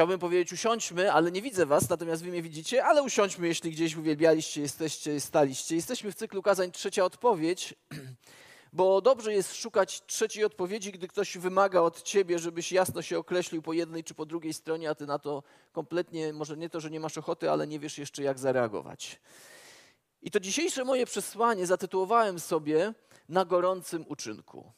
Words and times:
Chciałbym 0.00 0.18
powiedzieć 0.18 0.52
usiądźmy, 0.52 1.12
ale 1.12 1.32
nie 1.32 1.42
widzę 1.42 1.66
was, 1.66 1.88
natomiast 1.88 2.22
wy 2.22 2.30
mnie 2.30 2.42
widzicie, 2.42 2.84
ale 2.84 3.02
usiądźmy, 3.02 3.46
jeśli 3.46 3.70
gdzieś 3.70 3.96
uwielbialiście, 3.96 4.60
jesteście, 4.60 5.20
staliście. 5.20 5.76
Jesteśmy 5.76 6.12
w 6.12 6.14
cyklu 6.14 6.42
kazań 6.42 6.72
trzecia 6.72 7.04
odpowiedź, 7.04 7.74
bo 8.72 9.00
dobrze 9.00 9.32
jest 9.32 9.54
szukać 9.54 10.06
trzeciej 10.06 10.44
odpowiedzi, 10.44 10.92
gdy 10.92 11.08
ktoś 11.08 11.38
wymaga 11.38 11.80
od 11.80 12.02
ciebie, 12.02 12.38
żebyś 12.38 12.72
jasno 12.72 13.02
się 13.02 13.18
określił 13.18 13.62
po 13.62 13.72
jednej 13.72 14.04
czy 14.04 14.14
po 14.14 14.26
drugiej 14.26 14.52
stronie, 14.52 14.90
a 14.90 14.94
ty 14.94 15.06
na 15.06 15.18
to 15.18 15.42
kompletnie, 15.72 16.32
może 16.32 16.56
nie 16.56 16.70
to, 16.70 16.80
że 16.80 16.90
nie 16.90 17.00
masz 17.00 17.18
ochoty, 17.18 17.50
ale 17.50 17.66
nie 17.66 17.78
wiesz 17.78 17.98
jeszcze 17.98 18.22
jak 18.22 18.38
zareagować. 18.38 19.20
I 20.22 20.30
to 20.30 20.40
dzisiejsze 20.40 20.84
moje 20.84 21.06
przesłanie 21.06 21.66
zatytułowałem 21.66 22.40
sobie 22.40 22.94
na 23.28 23.44
gorącym 23.44 24.04
uczynku. 24.08 24.72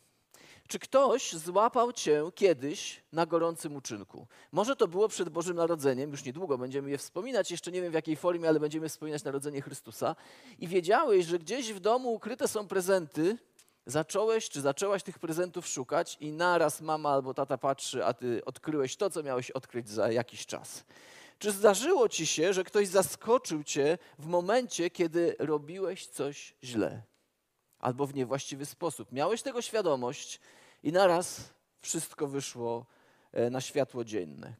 Czy 0.72 0.78
ktoś 0.78 1.32
złapał 1.32 1.92
cię 1.92 2.30
kiedyś 2.34 3.02
na 3.12 3.26
gorącym 3.26 3.76
uczynku? 3.76 4.26
Może 4.52 4.76
to 4.76 4.88
było 4.88 5.08
przed 5.08 5.28
Bożym 5.28 5.56
Narodzeniem, 5.56 6.10
już 6.10 6.24
niedługo 6.24 6.58
będziemy 6.58 6.90
je 6.90 6.98
wspominać, 6.98 7.50
jeszcze 7.50 7.72
nie 7.72 7.82
wiem 7.82 7.90
w 7.90 7.94
jakiej 7.94 8.16
formie, 8.16 8.48
ale 8.48 8.60
będziemy 8.60 8.88
wspominać 8.88 9.24
Narodzenie 9.24 9.62
Chrystusa. 9.62 10.16
I 10.58 10.68
wiedziałeś, 10.68 11.26
że 11.26 11.38
gdzieś 11.38 11.72
w 11.72 11.80
domu 11.80 12.12
ukryte 12.12 12.48
są 12.48 12.68
prezenty, 12.68 13.38
zacząłeś 13.86 14.48
czy 14.48 14.60
zaczęłaś 14.60 15.02
tych 15.02 15.18
prezentów 15.18 15.66
szukać 15.66 16.16
i 16.20 16.32
naraz 16.32 16.80
mama 16.80 17.10
albo 17.10 17.34
tata 17.34 17.58
patrzy, 17.58 18.04
a 18.04 18.14
ty 18.14 18.44
odkryłeś 18.44 18.96
to, 18.96 19.10
co 19.10 19.22
miałeś 19.22 19.50
odkryć 19.50 19.88
za 19.88 20.12
jakiś 20.12 20.46
czas. 20.46 20.84
Czy 21.38 21.50
zdarzyło 21.50 22.08
ci 22.08 22.26
się, 22.26 22.52
że 22.52 22.64
ktoś 22.64 22.88
zaskoczył 22.88 23.64
cię 23.64 23.98
w 24.18 24.26
momencie, 24.26 24.90
kiedy 24.90 25.36
robiłeś 25.38 26.06
coś 26.06 26.54
źle? 26.64 27.02
Albo 27.78 28.06
w 28.06 28.14
niewłaściwy 28.14 28.66
sposób. 28.66 29.12
Miałeś 29.12 29.42
tego 29.42 29.62
świadomość 29.62 30.40
i 30.82 30.92
naraz 30.92 31.52
wszystko 31.80 32.26
wyszło 32.26 32.86
e, 33.32 33.50
na 33.50 33.60
światło 33.60 34.04
dzienne. 34.04 34.54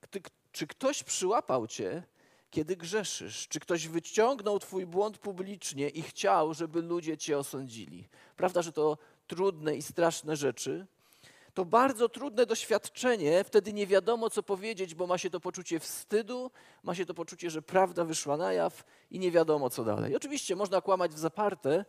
Czy 0.53 0.67
ktoś 0.67 1.03
przyłapał 1.03 1.67
cię, 1.67 2.03
kiedy 2.51 2.77
grzeszysz? 2.77 3.48
Czy 3.48 3.61
ktoś 3.61 3.89
wyciągnął 3.89 4.59
twój 4.59 4.87
błąd 4.87 5.19
publicznie 5.19 5.89
i 5.89 6.03
chciał, 6.03 6.55
żeby 6.55 6.83
ludzie 6.83 7.17
cię 7.17 7.39
osądzili? 7.39 8.09
Prawda, 8.37 8.62
że 8.62 8.73
to 8.73 8.98
trudne 9.27 9.77
i 9.77 9.83
straszne 9.83 10.37
rzeczy, 10.37 10.87
to 11.55 11.64
bardzo 11.64 12.09
trudne 12.09 12.47
doświadczenie. 12.47 13.45
Wtedy 13.45 13.73
nie 13.73 13.86
wiadomo, 13.86 14.31
co 14.31 14.42
powiedzieć, 14.42 14.95
bo 14.95 15.07
ma 15.07 15.19
się 15.19 15.31
to 15.31 15.41
poczucie 15.41 15.81
wstydu, 15.81 16.51
ma 16.83 16.95
się 16.95 17.07
to 17.07 17.14
poczucie, 17.14 17.51
że 17.51 17.62
prawda 17.62 18.05
wyszła 18.05 18.36
na 18.36 18.53
jaw 18.53 18.84
i 19.11 19.19
nie 19.19 19.31
wiadomo, 19.31 19.70
co 19.70 19.84
dalej. 19.84 20.17
Oczywiście 20.17 20.57
można 20.57 20.81
kłamać 20.81 21.12
w 21.12 21.19
zaparte, 21.19 21.84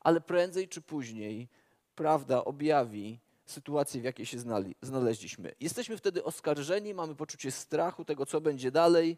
ale 0.00 0.20
prędzej 0.20 0.68
czy 0.68 0.80
później 0.82 1.48
prawda 1.94 2.44
objawi 2.44 3.18
sytuację, 3.46 4.00
w 4.00 4.04
jakiej 4.04 4.26
się 4.26 4.38
znaleźliśmy. 4.82 5.54
Jesteśmy 5.60 5.96
wtedy 5.96 6.24
oskarżeni, 6.24 6.94
mamy 6.94 7.14
poczucie 7.14 7.50
strachu 7.50 8.04
tego, 8.04 8.26
co 8.26 8.40
będzie 8.40 8.70
dalej 8.70 9.16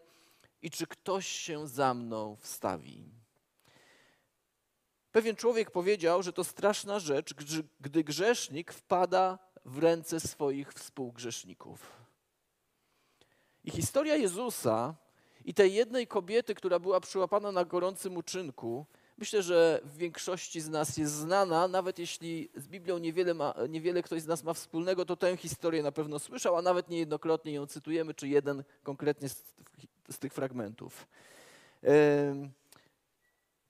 i 0.63 0.71
czy 0.71 0.87
ktoś 0.87 1.27
się 1.27 1.69
za 1.69 1.95
mną 1.95 2.37
wstawi. 2.41 3.05
Pewien 5.13 5.37
człowiek 5.37 5.71
powiedział, 5.71 6.23
że 6.23 6.33
to 6.33 6.45
straszna 6.45 6.99
rzecz, 6.99 7.35
gdy 7.81 8.05
grzesznik 8.05 8.73
wpada 8.73 9.39
w 9.65 9.79
ręce 9.79 10.21
swoich 10.21 10.73
współgrzeszników. 10.73 11.93
I 13.65 13.71
historia 13.71 14.17
Jezusa 14.17 14.95
i 15.45 15.55
tej 15.55 15.75
jednej 15.75 16.07
kobiety, 16.07 16.55
która 16.55 16.79
była 16.79 17.01
przyłapana 17.01 17.53
na 17.53 17.65
gorącym 17.65 18.17
uczynku, 18.17 18.87
myślę, 19.19 19.43
że 19.43 19.81
w 19.85 19.97
większości 19.97 20.61
z 20.61 20.69
nas 20.69 20.97
jest 20.97 21.13
znana, 21.13 21.69
nawet 21.69 21.99
jeśli 21.99 22.49
z 22.55 22.69
Biblią 22.69 22.99
niewiele, 22.99 23.35
ma, 23.35 23.55
niewiele 23.69 24.03
ktoś 24.03 24.23
z 24.23 24.27
nas 24.27 24.45
ma 24.45 24.55
wspólnego, 24.55 25.05
to 25.05 25.17
tę 25.17 25.37
historię 25.37 25.83
na 25.83 25.93
pewno 25.93 26.19
słyszał, 26.19 26.57
a 26.57 26.63
nawet 26.63 26.89
niejednokrotnie 26.89 27.53
ją 27.53 27.67
cytujemy, 27.67 28.15
czy 28.15 28.29
jeden 28.29 28.65
konkretnie 28.83 29.29
z, 29.29 29.43
z 30.11 30.19
tych 30.19 30.33
fragmentów. 30.33 31.07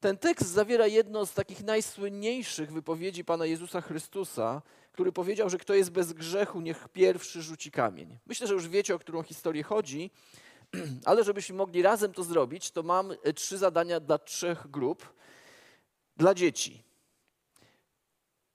Ten 0.00 0.18
tekst 0.18 0.48
zawiera 0.48 0.86
jedno 0.86 1.26
z 1.26 1.34
takich 1.34 1.64
najsłynniejszych 1.64 2.72
wypowiedzi 2.72 3.24
Pana 3.24 3.46
Jezusa 3.46 3.80
Chrystusa, 3.80 4.62
który 4.92 5.12
powiedział, 5.12 5.50
że 5.50 5.58
kto 5.58 5.74
jest 5.74 5.90
bez 5.90 6.12
grzechu, 6.12 6.60
niech 6.60 6.88
pierwszy 6.88 7.42
rzuci 7.42 7.70
kamień. 7.70 8.18
Myślę, 8.26 8.46
że 8.46 8.54
już 8.54 8.68
wiecie, 8.68 8.94
o 8.94 8.98
którą 8.98 9.22
historię 9.22 9.62
chodzi, 9.62 10.10
ale 11.04 11.24
żebyśmy 11.24 11.56
mogli 11.56 11.82
razem 11.82 12.12
to 12.12 12.24
zrobić, 12.24 12.70
to 12.70 12.82
mam 12.82 13.12
e, 13.12 13.32
trzy 13.32 13.58
zadania 13.58 14.00
dla 14.00 14.18
trzech 14.18 14.66
grup. 14.70 15.16
Dla 16.16 16.34
dzieci. 16.34 16.82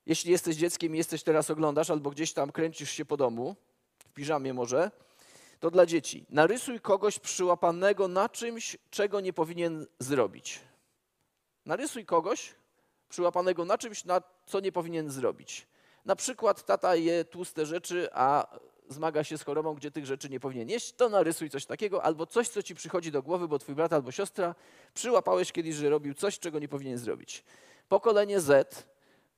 Jeśli 0.06 0.32
jesteś 0.32 0.56
dzieckiem 0.56 0.96
i 0.96 0.98
jesteś 0.98 1.24
teraz 1.24 1.50
oglądasz, 1.50 1.90
albo 1.90 2.10
gdzieś 2.10 2.34
tam 2.34 2.52
kręcisz 2.52 2.92
się 2.92 3.06
po 3.06 3.18
domu, 3.18 3.56
w 4.00 4.14
piżamie 4.14 4.54
może, 4.54 4.92
to 5.60 5.72
dla 5.72 5.86
dzieci. 5.86 6.26
Narysuj 6.30 6.80
kogoś 6.80 7.20
przyłapanego 7.20 8.08
na 8.08 8.30
czymś, 8.30 8.78
czego 8.90 9.22
nie 9.22 9.34
powinien 9.34 9.86
zrobić. 10.00 10.60
Narysuj 11.66 12.06
kogoś 12.06 12.56
przyłapanego 13.10 13.66
na 13.66 13.78
czymś, 13.78 14.06
na 14.06 14.22
co 14.46 14.60
nie 14.60 14.72
powinien 14.72 15.12
zrobić. 15.12 15.68
Na 16.06 16.16
przykład 16.16 16.66
tata 16.66 16.96
je 16.96 17.26
tłuste 17.26 17.66
rzeczy, 17.66 18.10
a 18.14 18.60
zmaga 18.92 19.24
się 19.24 19.38
z 19.38 19.44
chorobą, 19.44 19.74
gdzie 19.74 19.92
tych 19.92 20.06
rzeczy 20.06 20.30
nie 20.30 20.40
powinien 20.40 20.70
jeść, 20.70 20.94
to 20.94 21.10
narysuj 21.10 21.50
coś 21.50 21.66
takiego, 21.66 22.04
albo 22.04 22.26
coś, 22.26 22.50
co 22.50 22.64
ci 22.64 22.76
przychodzi 22.76 23.12
do 23.12 23.24
głowy, 23.24 23.48
bo 23.48 23.60
twój 23.60 23.76
brat 23.76 23.94
albo 23.94 24.12
siostra 24.12 24.56
przyłapałeś 24.94 25.52
kiedyś, 25.52 25.76
że 25.76 25.90
robił 25.90 26.14
coś, 26.14 26.40
czego 26.40 26.60
nie 26.60 26.68
powinien 26.68 26.98
zrobić. 26.98 27.44
Pokolenie 27.90 28.40
Z, 28.40 28.86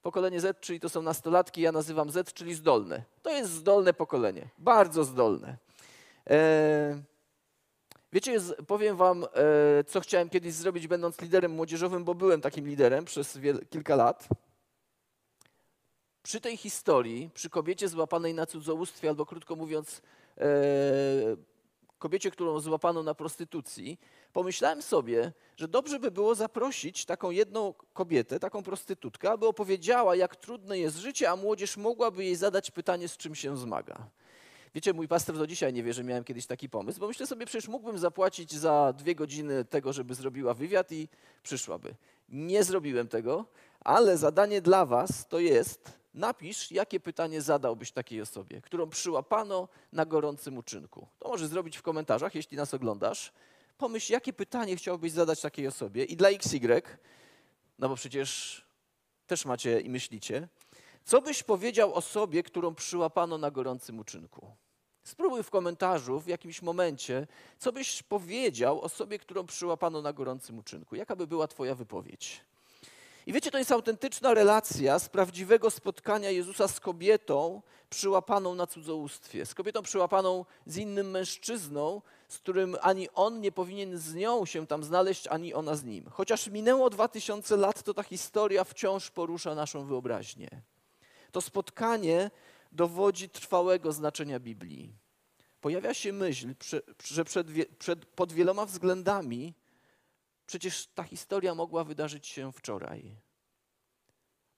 pokolenie 0.01 0.41
Z, 0.41 0.59
czyli 0.59 0.79
to 0.79 0.89
są 0.89 1.01
nastolatki, 1.01 1.61
ja 1.61 1.71
nazywam 1.71 2.09
Z, 2.09 2.33
czyli 2.33 2.53
zdolne. 2.53 3.03
To 3.21 3.29
jest 3.29 3.51
zdolne 3.51 3.93
pokolenie, 3.93 4.49
bardzo 4.57 5.03
zdolne. 5.03 5.57
Eee, 6.25 6.95
wiecie, 8.13 8.39
powiem 8.67 8.97
wam, 8.97 9.23
e, 9.23 9.83
co 9.83 10.01
chciałem 10.01 10.29
kiedyś 10.29 10.53
zrobić, 10.53 10.87
będąc 10.87 11.21
liderem 11.21 11.51
młodzieżowym, 11.51 12.03
bo 12.03 12.15
byłem 12.15 12.41
takim 12.41 12.67
liderem 12.67 13.05
przez 13.05 13.39
kilka 13.69 13.95
lat. 13.95 14.27
Przy 16.23 16.41
tej 16.41 16.57
historii, 16.57 17.29
przy 17.33 17.49
kobiecie 17.49 17.89
złapanej 17.89 18.33
na 18.33 18.45
cudzołóstwie, 18.45 19.09
albo 19.09 19.25
krótko 19.25 19.55
mówiąc, 19.55 20.01
e, 20.37 20.45
kobiecie, 21.99 22.31
którą 22.31 22.59
złapano 22.59 23.03
na 23.03 23.15
prostytucji, 23.15 23.99
pomyślałem 24.33 24.81
sobie, 24.81 25.31
że 25.57 25.67
dobrze 25.67 25.99
by 25.99 26.11
było 26.11 26.35
zaprosić 26.35 27.05
taką 27.05 27.31
jedną 27.31 27.73
kobietę, 27.93 28.39
taką 28.39 28.63
prostytutkę, 28.63 29.31
aby 29.31 29.47
opowiedziała, 29.47 30.15
jak 30.15 30.35
trudne 30.35 30.79
jest 30.79 30.97
życie, 30.97 31.29
a 31.29 31.35
młodzież 31.35 31.77
mogłaby 31.77 32.23
jej 32.23 32.35
zadać 32.35 32.71
pytanie, 32.71 33.07
z 33.07 33.17
czym 33.17 33.35
się 33.35 33.57
zmaga. 33.57 34.09
Wiecie, 34.75 34.93
mój 34.93 35.07
pastor 35.07 35.37
do 35.37 35.47
dzisiaj 35.47 35.73
nie 35.73 35.83
wie, 35.83 35.93
że 35.93 36.03
miałem 36.03 36.23
kiedyś 36.23 36.45
taki 36.45 36.69
pomysł, 36.69 36.99
bo 36.99 37.07
myślę 37.07 37.27
sobie, 37.27 37.45
przecież 37.45 37.67
mógłbym 37.67 37.97
zapłacić 37.97 38.53
za 38.53 38.93
dwie 38.97 39.15
godziny 39.15 39.65
tego, 39.65 39.93
żeby 39.93 40.15
zrobiła 40.15 40.53
wywiad 40.53 40.91
i 40.91 41.07
przyszłaby. 41.43 41.95
Nie 42.29 42.63
zrobiłem 42.63 43.07
tego, 43.07 43.45
ale 43.79 44.17
zadanie 44.17 44.61
dla 44.61 44.85
was 44.85 45.27
to 45.27 45.39
jest 45.39 46.02
napisz, 46.13 46.71
jakie 46.71 46.99
pytanie 46.99 47.41
zadałbyś 47.41 47.91
takiej 47.91 48.21
osobie, 48.21 48.61
którą 48.61 48.89
przyłapano 48.89 49.67
na 49.91 50.05
gorącym 50.05 50.57
uczynku. 50.57 51.07
To 51.19 51.29
możesz 51.29 51.47
zrobić 51.47 51.77
w 51.77 51.81
komentarzach, 51.81 52.35
jeśli 52.35 52.57
nas 52.57 52.73
oglądasz. 52.73 53.33
Pomyśl, 53.77 54.13
jakie 54.13 54.33
pytanie 54.33 54.75
chciałbyś 54.75 55.11
zadać 55.11 55.41
takiej 55.41 55.67
osobie 55.67 56.03
i 56.03 56.15
dla 56.15 56.29
XY, 56.29 56.81
no 57.79 57.89
bo 57.89 57.95
przecież 57.95 58.61
też 59.27 59.45
macie 59.45 59.79
i 59.79 59.89
myślicie, 59.89 60.47
co 61.05 61.21
byś 61.21 61.43
powiedział 61.43 61.93
osobie, 61.93 62.43
którą 62.43 62.75
przyłapano 62.75 63.37
na 63.37 63.51
gorącym 63.51 63.99
uczynku? 63.99 64.51
Spróbuj 65.03 65.43
w 65.43 65.49
komentarzu 65.49 66.19
w 66.19 66.27
jakimś 66.27 66.61
momencie, 66.61 67.27
co 67.57 67.71
byś 67.71 68.03
powiedział 68.03 68.81
osobie, 68.81 69.19
którą 69.19 69.45
przyłapano 69.45 70.01
na 70.01 70.13
gorącym 70.13 70.59
uczynku. 70.59 70.95
Jaka 70.95 71.15
by 71.15 71.27
była 71.27 71.47
Twoja 71.47 71.75
wypowiedź? 71.75 72.41
I 73.27 73.33
wiecie, 73.33 73.51
to 73.51 73.57
jest 73.57 73.71
autentyczna 73.71 74.33
relacja 74.33 74.99
z 74.99 75.09
prawdziwego 75.09 75.71
spotkania 75.71 76.29
Jezusa 76.29 76.67
z 76.67 76.79
kobietą 76.79 77.61
przyłapaną 77.89 78.55
na 78.55 78.67
cudzołóstwie, 78.67 79.45
z 79.45 79.53
kobietą 79.53 79.81
przyłapaną 79.81 80.45
z 80.65 80.77
innym 80.77 81.11
mężczyzną, 81.11 82.01
z 82.27 82.37
którym 82.37 82.77
ani 82.81 83.09
on 83.09 83.41
nie 83.41 83.51
powinien 83.51 83.97
z 83.97 84.15
nią 84.15 84.45
się 84.45 84.67
tam 84.67 84.83
znaleźć, 84.83 85.27
ani 85.27 85.53
ona 85.53 85.75
z 85.75 85.83
nim. 85.83 86.09
Chociaż 86.11 86.47
minęło 86.47 86.89
dwa 86.89 87.07
tysiące 87.07 87.57
lat, 87.57 87.83
to 87.83 87.93
ta 87.93 88.03
historia 88.03 88.63
wciąż 88.63 89.11
porusza 89.11 89.55
naszą 89.55 89.85
wyobraźnię. 89.85 90.49
To 91.31 91.41
spotkanie 91.41 92.31
dowodzi 92.71 93.29
trwałego 93.29 93.91
znaczenia 93.91 94.39
Biblii. 94.39 94.93
Pojawia 95.61 95.93
się 95.93 96.13
myśl, 96.13 96.55
że 97.03 97.25
przed, 97.25 97.47
przed, 97.79 98.05
pod 98.05 98.33
wieloma 98.33 98.65
względami 98.65 99.53
Przecież 100.45 100.87
ta 100.87 101.03
historia 101.03 101.55
mogła 101.55 101.83
wydarzyć 101.83 102.27
się 102.27 102.51
wczoraj. 102.51 103.15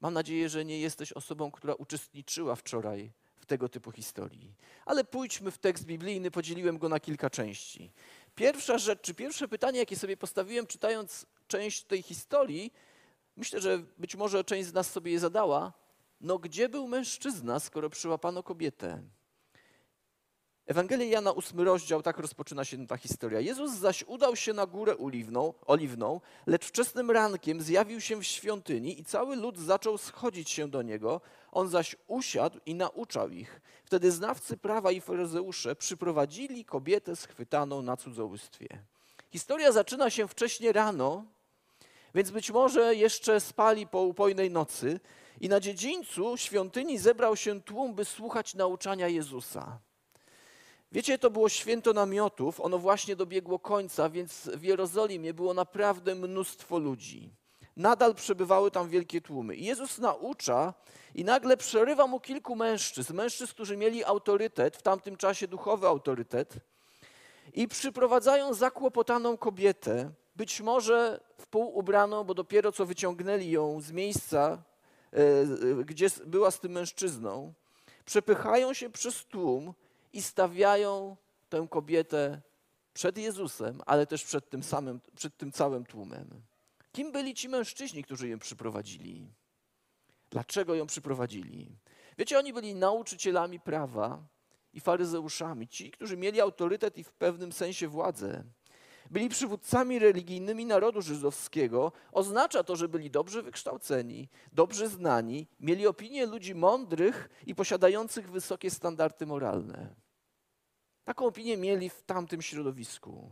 Mam 0.02 0.14
nadzieję, 0.14 0.50
że 0.50 0.66
nie 0.66 0.80
jesteś 0.80 1.14
osobą, 1.14 1.52
która 1.52 1.74
uczestniczyła 1.74 2.56
wczoraj 2.56 3.12
w 3.36 3.46
tego 3.46 3.70
typu 3.70 3.92
historii. 3.92 4.56
Ale 4.86 5.04
pójdźmy 5.04 5.52
w 5.52 5.58
tekst 5.58 5.86
biblijny, 5.86 6.32
podzieliłem 6.32 6.78
go 6.78 6.90
na 6.90 7.00
kilka 7.00 7.30
części. 7.30 7.92
Pierwsza 8.36 8.78
rzecz, 8.78 9.02
czy 9.02 9.14
pierwsze 9.14 9.48
pytanie, 9.48 9.80
jakie 9.80 9.96
sobie 9.96 10.18
postawiłem, 10.18 10.68
czytając 10.68 11.26
część 11.48 11.84
tej 11.84 12.02
historii, 12.02 12.74
myślę, 13.36 13.62
że 13.62 13.80
być 13.98 14.16
może 14.16 14.44
część 14.44 14.70
z 14.70 14.74
nas 14.74 14.92
sobie 14.92 15.12
je 15.12 15.20
zadała. 15.20 15.74
No, 16.22 16.40
gdzie 16.40 16.70
był 16.70 16.88
mężczyzna, 16.88 17.60
skoro 17.60 17.90
przyłapano 17.90 18.44
kobietę? 18.44 19.04
Ewangelia 20.68 21.06
Jana, 21.06 21.32
ósmy 21.32 21.64
rozdział, 21.64 22.02
tak 22.02 22.18
rozpoczyna 22.18 22.66
się 22.66 22.88
ta 22.88 22.98
historia. 22.98 23.40
Jezus 23.40 23.72
zaś 23.72 24.04
udał 24.04 24.36
się 24.36 24.54
na 24.54 24.66
górę 24.66 24.98
oliwną, 24.98 25.54
oliwną, 25.66 26.22
lecz 26.48 26.66
wczesnym 26.66 27.12
rankiem 27.12 27.62
zjawił 27.62 28.02
się 28.02 28.16
w 28.16 28.24
świątyni 28.24 29.00
i 29.00 29.04
cały 29.04 29.36
lud 29.36 29.58
zaczął 29.58 29.98
schodzić 29.98 30.50
się 30.50 30.68
do 30.68 30.82
niego. 30.82 31.22
On 31.52 31.70
zaś 31.70 31.96
usiadł 32.08 32.60
i 32.66 32.76
nauczał 32.76 33.30
ich. 33.30 33.62
Wtedy 33.84 34.12
znawcy 34.12 34.58
prawa 34.58 34.92
i 34.92 35.02
faryzeusze 35.02 35.76
przyprowadzili 35.76 36.66
kobietę 36.66 37.16
schwytaną 37.16 37.82
na 37.82 37.98
cudzołóstwie. 37.98 38.68
Historia 39.32 39.72
zaczyna 39.72 40.10
się 40.10 40.28
wcześnie 40.28 40.72
rano, 40.72 41.26
więc 42.16 42.32
być 42.32 42.52
może 42.52 42.96
jeszcze 42.96 43.40
spali 43.40 43.88
po 43.88 44.02
upojnej 44.02 44.52
nocy 44.52 45.00
i 45.42 45.50
na 45.50 45.60
dziedzińcu 45.60 46.38
świątyni 46.38 46.98
zebrał 46.98 47.36
się 47.36 47.62
tłum, 47.62 47.94
by 47.94 48.06
słuchać 48.06 48.54
nauczania 48.54 49.08
Jezusa. 49.08 49.80
Wiecie, 50.96 51.18
to 51.18 51.30
było 51.30 51.50
święto 51.50 51.94
namiotów, 51.94 52.62
ono 52.62 52.78
właśnie 52.78 53.16
dobiegło 53.16 53.60
końca, 53.60 54.10
więc 54.10 54.50
w 54.54 54.64
Jerozolimie 54.64 55.34
było 55.34 55.54
naprawdę 55.54 56.16
mnóstwo 56.16 56.80
ludzi. 56.80 57.30
Nadal 57.78 58.16
przebywały 58.16 58.72
tam 58.72 58.90
wielkie 58.90 59.22
tłumy. 59.22 59.56
I 59.56 59.66
Jezus 59.66 59.98
naucza 59.98 60.74
i 61.16 61.24
nagle 61.24 61.58
przerywa 61.58 62.08
mu 62.08 62.20
kilku 62.20 62.56
mężczyzn, 62.56 63.14
mężczyzn, 63.14 63.54
którzy 63.54 63.78
mieli 63.78 64.04
autorytet, 64.04 64.78
w 64.78 64.82
tamtym 64.82 65.18
czasie 65.18 65.48
duchowy 65.48 65.88
autorytet, 65.88 66.54
i 67.54 67.68
przyprowadzają 67.68 68.54
zakłopotaną 68.54 69.38
kobietę, 69.38 70.12
być 70.36 70.62
może 70.62 71.20
w 71.38 71.48
pół 71.48 71.78
ubraną, 71.78 72.24
bo 72.24 72.34
dopiero 72.34 72.72
co 72.72 72.86
wyciągnęli 72.86 73.50
ją 73.50 73.82
z 73.82 73.92
miejsca, 73.92 74.64
e, 75.12 75.84
gdzie 75.86 76.08
była 76.26 76.52
z 76.52 76.60
tym 76.60 76.72
mężczyzną, 76.72 77.54
przepychają 78.06 78.74
się 78.74 78.90
przez 78.90 79.26
tłum 79.26 79.74
i 80.16 80.22
stawiają 80.22 81.18
tę 81.50 81.68
kobietę 81.70 82.42
przed 82.94 83.18
Jezusem, 83.18 83.82
ale 83.86 84.08
też 84.08 84.24
przed 84.24 84.50
tym 84.50 84.64
samym, 84.64 85.02
przed 85.16 85.38
tym 85.38 85.52
całym 85.52 85.86
tłumem. 85.86 86.42
Kim 86.92 87.12
byli 87.12 87.34
ci 87.34 87.50
mężczyźni, 87.50 88.04
którzy 88.04 88.28
ją 88.28 88.40
przyprowadzili? 88.40 89.28
Dlaczego 90.30 90.76
ją 90.76 90.88
przyprowadzili? 90.88 91.78
Wiecie, 92.18 92.40
oni 92.40 92.54
byli 92.54 92.76
nauczycielami 92.76 93.60
prawa 93.60 94.28
i 94.74 94.80
faryzeuszami, 94.80 95.68
ci, 95.68 95.92
którzy 95.92 96.18
mieli 96.18 96.42
autorytet 96.42 96.98
i 96.98 97.04
w 97.04 97.14
pewnym 97.14 97.52
sensie 97.52 97.88
władzę. 97.88 98.44
Byli 99.12 99.30
przywódcami 99.30 100.00
religijnymi 100.00 100.66
narodu 100.66 101.02
żydowskiego. 101.02 101.92
Oznacza 102.12 102.64
to, 102.64 102.76
że 102.76 102.90
byli 102.90 103.12
dobrze 103.12 103.44
wykształceni, 103.44 104.30
dobrze 104.52 104.90
znani, 104.90 105.48
mieli 105.60 105.88
opinię 105.88 106.26
ludzi 106.26 106.56
mądrych 106.56 107.30
i 107.46 107.56
posiadających 107.56 108.32
wysokie 108.32 108.72
standardy 108.72 109.26
moralne. 109.26 110.05
Taką 111.06 111.26
opinię 111.26 111.58
mieli 111.58 111.90
w 111.90 112.04
tamtym 112.04 112.42
środowisku. 112.42 113.32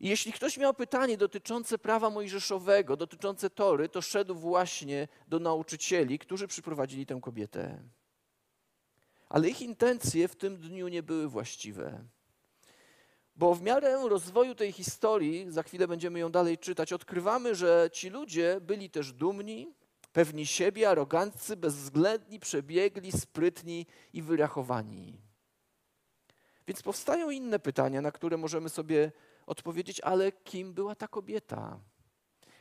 I 0.00 0.08
jeśli 0.08 0.32
ktoś 0.32 0.58
miał 0.58 0.74
pytanie 0.74 1.16
dotyczące 1.16 1.78
prawa 1.78 2.10
mojżeszowego, 2.10 2.96
dotyczące 2.96 3.50
Tory, 3.50 3.88
to 3.88 4.02
szedł 4.02 4.34
właśnie 4.34 5.08
do 5.28 5.38
nauczycieli, 5.38 6.18
którzy 6.18 6.48
przyprowadzili 6.48 7.06
tę 7.06 7.20
kobietę. 7.22 7.82
Ale 9.28 9.48
ich 9.48 9.62
intencje 9.62 10.28
w 10.28 10.36
tym 10.36 10.56
dniu 10.56 10.88
nie 10.88 11.02
były 11.02 11.28
właściwe. 11.28 12.04
Bo 13.36 13.54
w 13.54 13.62
miarę 13.62 14.08
rozwoju 14.08 14.54
tej 14.54 14.72
historii, 14.72 15.46
za 15.48 15.62
chwilę 15.62 15.88
będziemy 15.88 16.18
ją 16.18 16.30
dalej 16.30 16.58
czytać, 16.58 16.92
odkrywamy, 16.92 17.54
że 17.54 17.90
ci 17.92 18.10
ludzie 18.10 18.60
byli 18.60 18.90
też 18.90 19.12
dumni, 19.12 19.74
pewni 20.12 20.46
siebie, 20.46 20.90
aroganccy, 20.90 21.56
bezwzględni, 21.56 22.40
przebiegli, 22.40 23.12
sprytni 23.12 23.86
i 24.12 24.22
wyrachowani. 24.22 25.27
Więc 26.68 26.82
powstają 26.82 27.30
inne 27.30 27.58
pytania, 27.58 28.00
na 28.00 28.12
które 28.12 28.36
możemy 28.36 28.68
sobie 28.68 29.12
odpowiedzieć, 29.46 30.00
ale 30.00 30.32
kim 30.32 30.72
była 30.72 30.94
ta 30.94 31.08
kobieta? 31.08 31.80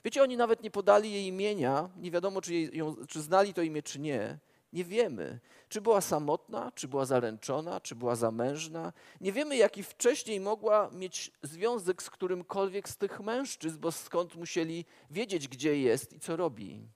Wiecie, 0.06 0.24
oni 0.24 0.38
nawet 0.38 0.64
nie 0.64 0.72
podali 0.72 1.12
jej 1.12 1.26
imienia, 1.26 1.90
nie 1.98 2.12
wiadomo, 2.12 2.42
czy, 2.42 2.54
jej, 2.54 2.78
ją, 2.78 2.96
czy 3.08 3.22
znali 3.22 3.54
to 3.54 3.62
imię, 3.62 3.84
czy 3.84 4.00
nie. 4.00 4.40
Nie 4.74 4.84
wiemy, 4.84 5.40
czy 5.70 5.82
była 5.82 6.02
samotna, 6.02 6.72
czy 6.76 6.88
była 6.88 7.06
zaręczona, 7.06 7.80
czy 7.80 7.96
była 7.96 8.16
zamężna. 8.16 8.94
Nie 9.22 9.32
wiemy, 9.32 9.56
jaki 9.56 9.84
wcześniej 9.84 10.40
mogła 10.40 10.90
mieć 10.92 11.32
związek 11.42 12.04
z 12.04 12.10
którymkolwiek 12.10 12.90
z 12.90 12.98
tych 12.98 13.20
mężczyzn, 13.20 13.80
bo 13.80 13.92
skąd 13.92 14.36
musieli 14.36 14.86
wiedzieć, 15.10 15.48
gdzie 15.48 15.80
jest 15.80 16.14
i 16.14 16.20
co 16.20 16.36
robi. 16.36 16.88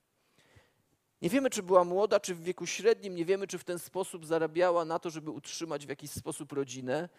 Nie 1.22 1.30
wiemy, 1.30 1.50
czy 1.50 1.64
była 1.64 1.84
młoda, 1.84 2.20
czy 2.20 2.36
w 2.36 2.44
wieku 2.44 2.66
średnim, 2.66 3.16
nie 3.16 3.26
wiemy, 3.26 3.48
czy 3.48 3.58
w 3.58 3.64
ten 3.64 3.80
sposób 3.80 4.26
zarabiała 4.26 4.86
na 4.86 5.00
to, 5.00 5.10
żeby 5.10 5.32
utrzymać 5.32 5.86
w 5.86 5.90
jakiś 5.90 6.12
sposób 6.12 6.52
rodzinę, 6.52 7.10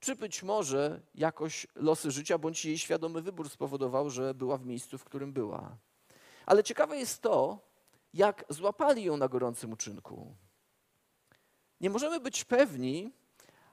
czy 0.00 0.16
być 0.16 0.42
może 0.42 1.00
jakoś 1.14 1.66
losy 1.74 2.10
życia 2.10 2.38
bądź 2.38 2.64
jej 2.64 2.78
świadomy 2.78 3.22
wybór 3.22 3.50
spowodował, 3.50 4.10
że 4.10 4.34
była 4.34 4.56
w 4.56 4.66
miejscu, 4.66 4.98
w 4.98 5.04
którym 5.04 5.32
była. 5.32 5.76
Ale 6.46 6.64
ciekawe 6.64 6.96
jest 6.96 7.22
to, 7.22 7.58
jak 8.14 8.44
złapali 8.48 9.04
ją 9.04 9.16
na 9.16 9.28
gorącym 9.28 9.72
uczynku. 9.72 10.34
Nie 11.80 11.90
możemy 11.90 12.20
być 12.20 12.44
pewni, 12.44 13.12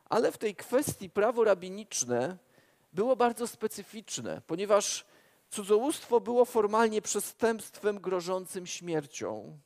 ale 0.10 0.32
w 0.32 0.38
tej 0.38 0.56
kwestii 0.56 1.10
prawo 1.10 1.44
rabiniczne 1.44 2.38
było 2.94 3.16
bardzo 3.16 3.48
specyficzne, 3.48 4.42
ponieważ 4.48 5.06
Cudzołóstwo 5.50 6.20
było 6.20 6.46
formalnie 6.46 7.02
przestępstwem 7.02 8.00
grożącym 8.00 8.68
śmiercią. 8.68 9.60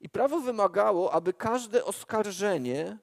I 0.00 0.08
prawo 0.08 0.40
wymagało, 0.40 1.12
aby 1.12 1.32
każde 1.32 1.84
oskarżenie 1.84 2.98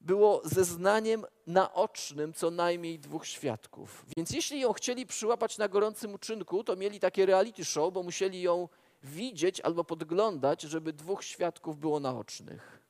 było 0.00 0.42
zeznaniem 0.44 1.24
naocznym 1.46 2.32
co 2.32 2.50
najmniej 2.50 2.98
dwóch 2.98 3.26
świadków. 3.26 4.04
Więc 4.16 4.30
jeśli 4.30 4.60
ją 4.60 4.72
chcieli 4.72 5.06
przyłapać 5.06 5.58
na 5.58 5.68
gorącym 5.68 6.14
uczynku, 6.14 6.64
to 6.64 6.76
mieli 6.76 7.00
takie 7.00 7.26
reality 7.26 7.64
show, 7.64 7.92
bo 7.94 8.02
musieli 8.02 8.42
ją 8.42 8.68
widzieć 9.02 9.60
albo 9.60 9.84
podglądać, 9.84 10.62
żeby 10.62 10.92
dwóch 10.92 11.24
świadków 11.24 11.78
było 11.78 12.00
naocznych. 12.00 12.82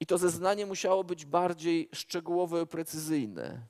I 0.00 0.06
to 0.06 0.18
zeznanie 0.18 0.66
musiało 0.66 1.04
być 1.04 1.24
bardziej 1.24 1.88
szczegółowe 1.92 2.62
i 2.62 2.66
precyzyjne. 2.66 3.66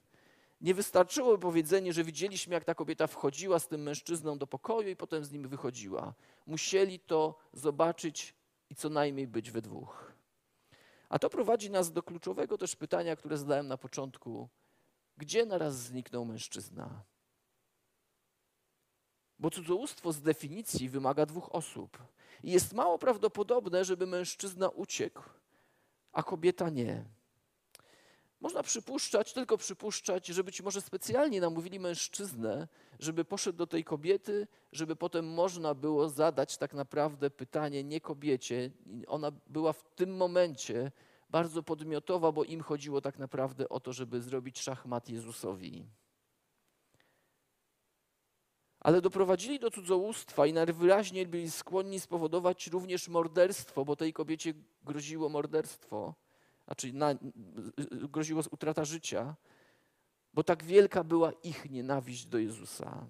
Nie 0.60 0.75
wystarczyło 0.75 1.38
powiedzenie, 1.38 1.93
że 1.93 2.05
widzieliśmy, 2.05 2.55
jak 2.55 2.64
ta 2.64 2.75
kobieta 2.75 3.06
wchodziła 3.06 3.58
z 3.58 3.69
tym 3.69 3.82
mężczyzną 3.82 4.38
do 4.38 4.46
pokoju 4.46 4.88
i 4.88 4.96
potem 4.96 5.25
z 5.25 5.32
nim 5.32 5.49
wychodziła. 5.49 6.14
Musieli 6.46 7.00
to 7.00 7.38
zobaczyć 7.52 8.34
i 8.70 8.75
co 8.75 8.88
najmniej 8.88 9.26
być 9.26 9.50
we 9.50 9.62
dwóch. 9.62 10.12
A 11.08 11.19
to 11.19 11.31
prowadzi 11.31 11.70
nas 11.70 11.93
do 11.93 12.02
kluczowego 12.02 12.58
też 12.58 12.76
pytania, 12.76 13.16
które 13.16 13.38
zadałem 13.38 13.69
na 13.69 13.76
początku. 13.76 14.49
Gdzie 15.17 15.46
naraz 15.46 15.77
zniknął 15.77 16.24
mężczyzna? 16.24 17.03
Bo 19.38 19.50
cudzołóstwo 19.50 20.12
z 20.12 20.20
definicji 20.20 20.88
wymaga 20.88 21.27
dwóch 21.27 21.55
osób. 21.55 21.98
I 22.43 22.53
jest 22.53 22.72
mało 22.72 22.98
prawdopodobne, 22.98 23.84
żeby 23.84 24.06
mężczyzna 24.06 24.69
uciekł, 24.69 25.22
a 26.12 26.22
kobieta 26.22 26.70
nie. 26.70 27.05
Można 28.40 28.62
przypuszczać, 28.62 29.32
tylko 29.32 29.56
przypuszczać, 29.56 30.26
że 30.26 30.44
być 30.44 30.62
może 30.62 30.80
specjalnie 30.80 31.40
namówili 31.40 31.80
mężczyznę, 31.80 32.68
żeby 32.98 33.24
poszedł 33.24 33.58
do 33.58 33.66
tej 33.66 33.84
kobiety, 33.84 34.46
żeby 34.72 34.96
potem 34.96 35.28
można 35.34 35.74
było 35.74 36.08
zadać 36.08 36.56
tak 36.56 36.74
naprawdę 36.74 37.30
pytanie 37.30 37.84
nie 37.84 38.00
kobiecie. 38.00 38.70
Ona 39.06 39.32
była 39.46 39.72
w 39.72 39.82
tym 39.94 40.16
momencie 40.16 40.92
bardzo 41.30 41.62
podmiotowa, 41.62 42.32
bo 42.32 42.44
im 42.44 42.60
chodziło 42.60 43.00
tak 43.00 43.18
naprawdę 43.18 43.68
o 43.68 43.80
to, 43.80 43.92
żeby 43.92 44.20
zrobić 44.20 44.60
szachmat 44.60 45.08
Jezusowi. 45.08 45.86
Ale 48.80 49.00
doprowadzili 49.00 49.58
do 49.58 49.70
cudzołóstwa 49.70 50.46
i 50.46 50.52
najwyraźniej 50.52 51.26
byli 51.26 51.50
skłonni 51.50 52.00
spowodować 52.00 52.66
również 52.66 53.08
morderstwo, 53.08 53.84
bo 53.84 53.96
tej 53.96 54.12
kobiecie 54.12 54.54
groziło 54.82 55.28
morderstwo 55.28 56.14
znaczy 56.69 56.93
na, 56.93 57.15
groziło 57.91 58.43
utrata 58.51 58.84
życia, 58.84 59.37
bo 60.34 60.44
tak 60.44 60.65
wielka 60.65 61.05
była 61.05 61.32
ich 61.32 61.70
nienawiść 61.70 62.27
do 62.27 62.39
Jezusa. 62.39 63.06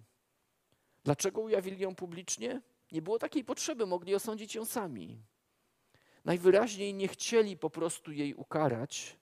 Dlaczego 1.04 1.40
ujawili 1.40 1.78
ją 1.78 1.94
publicznie? 1.94 2.62
Nie 2.92 3.02
było 3.02 3.18
takiej 3.18 3.44
potrzeby, 3.44 3.86
mogli 3.86 4.14
osądzić 4.14 4.54
ją 4.54 4.64
sami. 4.64 5.22
Najwyraźniej 6.24 6.94
nie 6.94 7.08
chcieli 7.08 7.56
po 7.56 7.70
prostu 7.70 8.12
jej 8.12 8.34
ukarać, 8.34 9.18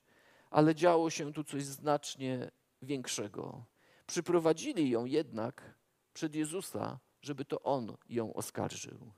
ale 0.50 0.74
działo 0.74 1.10
się 1.10 1.32
tu 1.32 1.44
coś 1.44 1.64
znacznie 1.64 2.50
większego. 2.82 3.64
Przyprowadzili 4.06 4.90
ją 4.90 5.04
jednak 5.04 5.74
przed 6.12 6.34
Jezusa, 6.34 6.98
żeby 7.22 7.44
to 7.44 7.62
On 7.62 7.96
ją 8.08 8.34
oskarżył. 8.34 9.12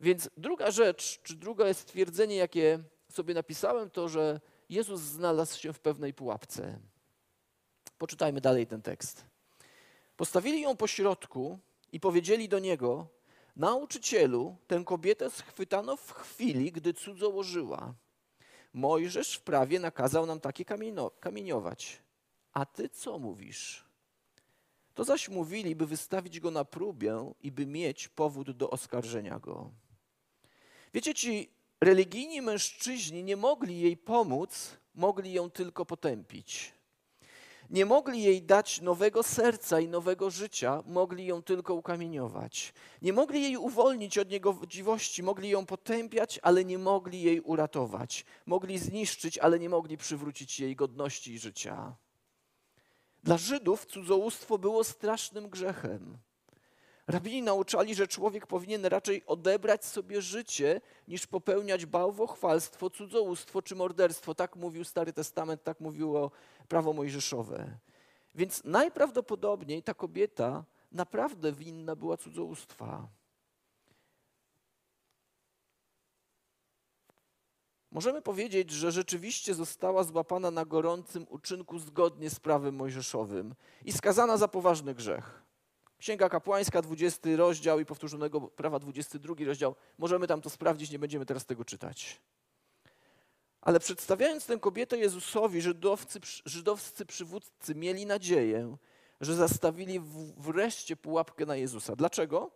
Więc 0.00 0.30
druga 0.36 0.70
rzecz, 0.70 1.22
czy 1.22 1.36
drugie 1.36 1.74
stwierdzenie, 1.74 2.36
jakie 2.36 2.78
sobie 3.10 3.34
napisałem, 3.34 3.90
to 3.90 4.08
że 4.08 4.40
Jezus 4.70 5.00
znalazł 5.00 5.60
się 5.60 5.72
w 5.72 5.80
pewnej 5.80 6.14
pułapce. 6.14 6.78
Poczytajmy 7.98 8.40
dalej 8.40 8.66
ten 8.66 8.82
tekst. 8.82 9.24
Postawili 10.16 10.60
ją 10.60 10.76
po 10.76 10.86
środku 10.86 11.58
i 11.92 12.00
powiedzieli 12.00 12.48
do 12.48 12.58
niego: 12.58 13.06
Nauczycielu, 13.56 14.56
tę 14.66 14.84
kobietę 14.84 15.30
schwytano 15.30 15.96
w 15.96 16.12
chwili, 16.12 16.72
gdy 16.72 16.94
cudzołożyła. 16.94 17.94
Mojżesz 18.72 19.34
w 19.34 19.42
prawie 19.42 19.80
nakazał 19.80 20.26
nam 20.26 20.40
takie 20.40 20.64
kamieno, 20.64 21.10
kamieniować. 21.10 22.02
A 22.52 22.66
ty 22.66 22.88
co 22.88 23.18
mówisz? 23.18 23.84
To 24.94 25.04
zaś 25.04 25.28
mówili, 25.28 25.76
by 25.76 25.86
wystawić 25.86 26.40
go 26.40 26.50
na 26.50 26.64
próbę 26.64 27.32
i 27.42 27.52
by 27.52 27.66
mieć 27.66 28.08
powód 28.08 28.50
do 28.50 28.70
oskarżenia 28.70 29.38
go. 29.38 29.70
Wiecie, 30.94 31.14
ci 31.14 31.50
religijni 31.80 32.42
mężczyźni 32.42 33.24
nie 33.24 33.36
mogli 33.36 33.80
jej 33.80 33.96
pomóc, 33.96 34.76
mogli 34.94 35.32
ją 35.32 35.50
tylko 35.50 35.86
potępić. 35.86 36.72
Nie 37.70 37.86
mogli 37.86 38.22
jej 38.22 38.42
dać 38.42 38.80
nowego 38.80 39.22
serca 39.22 39.80
i 39.80 39.88
nowego 39.88 40.30
życia, 40.30 40.82
mogli 40.86 41.26
ją 41.26 41.42
tylko 41.42 41.74
ukamieniować. 41.74 42.74
Nie 43.02 43.12
mogli 43.12 43.42
jej 43.42 43.56
uwolnić 43.56 44.18
od 44.18 44.30
niegodziwości, 44.30 45.22
mogli 45.22 45.48
ją 45.48 45.66
potępiać, 45.66 46.40
ale 46.42 46.64
nie 46.64 46.78
mogli 46.78 47.22
jej 47.22 47.40
uratować. 47.40 48.24
Mogli 48.46 48.78
zniszczyć, 48.78 49.38
ale 49.38 49.58
nie 49.58 49.68
mogli 49.68 49.96
przywrócić 49.96 50.60
jej 50.60 50.76
godności 50.76 51.32
i 51.32 51.38
życia. 51.38 51.96
Dla 53.22 53.38
Żydów 53.38 53.86
cudzołóstwo 53.86 54.58
było 54.58 54.84
strasznym 54.84 55.48
grzechem. 55.48 56.18
Rabini 57.10 57.42
nauczali, 57.42 57.94
że 57.94 58.08
człowiek 58.08 58.46
powinien 58.46 58.86
raczej 58.86 59.26
odebrać 59.26 59.84
sobie 59.84 60.22
życie, 60.22 60.80
niż 61.08 61.26
popełniać 61.26 61.86
bałwochwalstwo, 61.86 62.90
cudzołóstwo 62.90 63.62
czy 63.62 63.74
morderstwo. 63.74 64.34
Tak 64.34 64.56
mówił 64.56 64.84
Stary 64.84 65.12
Testament, 65.12 65.62
tak 65.62 65.80
mówiło 65.80 66.30
prawo 66.68 66.92
mojżeszowe. 66.92 67.78
Więc 68.34 68.64
najprawdopodobniej 68.64 69.82
ta 69.82 69.94
kobieta 69.94 70.64
naprawdę 70.92 71.52
winna 71.52 71.96
była 71.96 72.16
cudzołóstwa. 72.16 73.08
Możemy 77.90 78.22
powiedzieć, 78.22 78.70
że 78.70 78.92
rzeczywiście 78.92 79.54
została 79.54 80.04
złapana 80.04 80.50
na 80.50 80.64
gorącym 80.64 81.26
uczynku 81.28 81.78
zgodnie 81.78 82.30
z 82.30 82.40
prawem 82.40 82.74
mojżeszowym 82.74 83.54
i 83.84 83.92
skazana 83.92 84.36
za 84.36 84.48
poważny 84.48 84.94
grzech. 84.94 85.42
Księga 86.00 86.28
Kapłańska, 86.28 86.82
20 86.82 87.36
rozdział 87.36 87.80
i 87.80 87.84
powtórzonego 87.84 88.40
prawa, 88.40 88.78
22 88.78 89.34
rozdział. 89.46 89.74
Możemy 89.98 90.26
tam 90.26 90.40
to 90.40 90.50
sprawdzić, 90.50 90.90
nie 90.90 90.98
będziemy 90.98 91.26
teraz 91.26 91.46
tego 91.46 91.64
czytać. 91.64 92.20
Ale 93.60 93.80
przedstawiając 93.80 94.46
tę 94.46 94.58
kobietę 94.58 94.98
Jezusowi, 94.98 95.60
żydowcy, 95.60 96.20
żydowscy 96.44 97.06
przywódcy 97.06 97.74
mieli 97.74 98.06
nadzieję, 98.06 98.76
że 99.20 99.34
zastawili 99.34 100.00
wreszcie 100.36 100.96
pułapkę 100.96 101.46
na 101.46 101.56
Jezusa. 101.56 101.96
Dlaczego? 101.96 102.50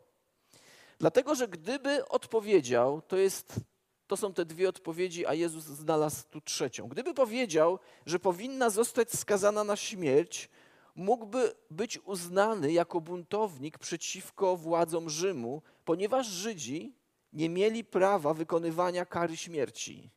Dlatego, 0.98 1.34
że 1.34 1.48
gdyby 1.48 2.08
odpowiedział, 2.08 3.02
to, 3.02 3.16
jest, 3.16 3.60
to 4.06 4.16
są 4.16 4.34
te 4.34 4.44
dwie 4.44 4.68
odpowiedzi, 4.68 5.26
a 5.26 5.34
Jezus 5.34 5.64
znalazł 5.64 6.24
tu 6.30 6.40
trzecią. 6.40 6.88
Gdyby 6.88 7.14
powiedział, 7.14 7.78
że 8.06 8.18
powinna 8.18 8.70
zostać 8.70 9.12
skazana 9.12 9.64
na 9.64 9.76
śmierć, 9.76 10.50
mógłby 10.94 11.52
być 11.70 11.98
uznany 11.98 12.72
jako 12.72 13.00
buntownik 13.00 13.78
przeciwko 13.78 14.56
władzom 14.56 15.10
Rzymu, 15.10 15.62
ponieważ 15.84 16.26
Żydzi 16.26 16.94
nie 17.32 17.48
mieli 17.48 17.84
prawa 17.84 18.34
wykonywania 18.34 19.04
kary 19.04 19.36
śmierci. 19.36 20.10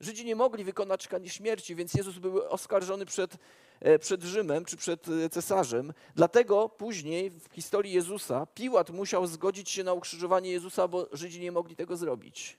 Żydzi 0.00 0.24
nie 0.24 0.36
mogli 0.36 0.64
wykonać 0.64 1.08
kary 1.08 1.28
śmierci, 1.28 1.74
więc 1.74 1.94
Jezus 1.94 2.18
był 2.18 2.42
oskarżony 2.42 3.06
przed, 3.06 3.36
e, 3.80 3.98
przed 3.98 4.22
Rzymem 4.22 4.64
czy 4.64 4.76
przed 4.76 5.08
e, 5.08 5.30
cesarzem. 5.30 5.92
Dlatego 6.14 6.68
później 6.68 7.30
w 7.30 7.48
historii 7.52 7.92
Jezusa 7.92 8.46
Piłat 8.46 8.90
musiał 8.90 9.26
zgodzić 9.26 9.70
się 9.70 9.84
na 9.84 9.92
ukrzyżowanie 9.92 10.50
Jezusa, 10.50 10.88
bo 10.88 11.08
Żydzi 11.12 11.40
nie 11.40 11.52
mogli 11.52 11.76
tego 11.76 11.96
zrobić. 11.96 12.58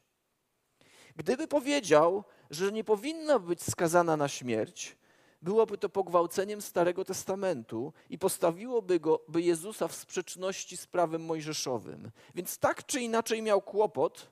Gdyby 1.16 1.48
powiedział, 1.48 2.24
że 2.50 2.72
nie 2.72 2.84
powinna 2.84 3.40
być 3.40 3.64
skazana 3.64 4.18
na 4.18 4.28
śmierć, 4.28 4.98
byłoby 5.42 5.78
to 5.78 5.90
pogwałceniem 5.90 6.62
Starego 6.62 7.06
Testamentu 7.06 7.94
i 8.10 8.18
postawiłoby 8.18 9.00
go, 9.00 9.22
by 9.28 9.42
Jezusa 9.42 9.88
w 9.88 9.96
sprzeczności 9.96 10.78
z 10.78 10.88
prawem 10.88 11.26
mojżeszowym. 11.26 12.12
Więc 12.36 12.58
tak 12.58 12.86
czy 12.86 13.02
inaczej 13.02 13.42
miał 13.42 13.62
kłopot, 13.62 14.32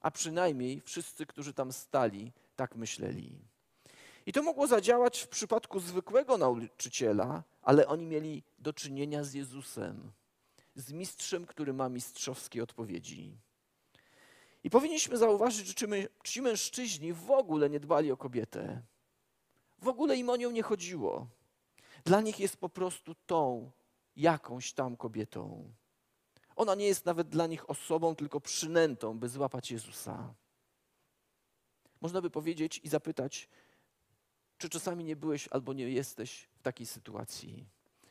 a 0.00 0.10
przynajmniej 0.10 0.80
wszyscy, 0.80 1.26
którzy 1.26 1.54
tam 1.54 1.72
stali, 1.72 2.32
tak 2.56 2.76
myśleli. 2.76 3.38
I 4.26 4.32
to 4.32 4.42
mogło 4.42 4.66
zadziałać 4.66 5.20
w 5.20 5.28
przypadku 5.28 5.80
zwykłego 5.80 6.38
nauczyciela, 6.38 7.42
ale 7.62 7.86
oni 7.86 8.06
mieli 8.06 8.42
do 8.58 8.72
czynienia 8.72 9.24
z 9.24 9.34
Jezusem, 9.34 10.12
z 10.74 10.92
mistrzem, 10.92 11.46
który 11.46 11.72
ma 11.72 11.88
mistrzowskie 11.88 12.62
odpowiedzi. 12.62 13.36
I 14.64 14.70
powinniśmy 14.70 15.16
zauważyć, 15.16 15.66
że 15.66 15.74
ci 16.24 16.42
mężczyźni 16.42 17.12
w 17.12 17.30
ogóle 17.30 17.70
nie 17.70 17.80
dbali 17.80 18.12
o 18.12 18.16
kobietę. 18.16 18.82
W 19.82 19.88
ogóle 19.88 20.16
im 20.16 20.30
o 20.30 20.36
nią 20.36 20.50
nie 20.50 20.62
chodziło. 20.62 21.26
Dla 22.04 22.20
nich 22.20 22.40
jest 22.40 22.56
po 22.56 22.68
prostu 22.68 23.14
tą 23.26 23.70
jakąś 24.16 24.72
tam 24.72 24.96
kobietą. 24.96 25.72
Ona 26.56 26.74
nie 26.74 26.86
jest 26.86 27.06
nawet 27.06 27.28
dla 27.28 27.46
nich 27.46 27.70
osobą, 27.70 28.14
tylko 28.14 28.40
przynętą, 28.40 29.18
by 29.18 29.28
złapać 29.28 29.70
Jezusa. 29.70 30.34
Można 32.00 32.20
by 32.20 32.30
powiedzieć 32.30 32.80
i 32.84 32.88
zapytać, 32.88 33.48
czy 34.58 34.68
czasami 34.68 35.04
nie 35.04 35.16
byłeś 35.16 35.48
albo 35.48 35.72
nie 35.72 35.90
jesteś 35.90 36.48
w 36.54 36.62
takiej 36.62 36.86
sytuacji, 36.86 37.66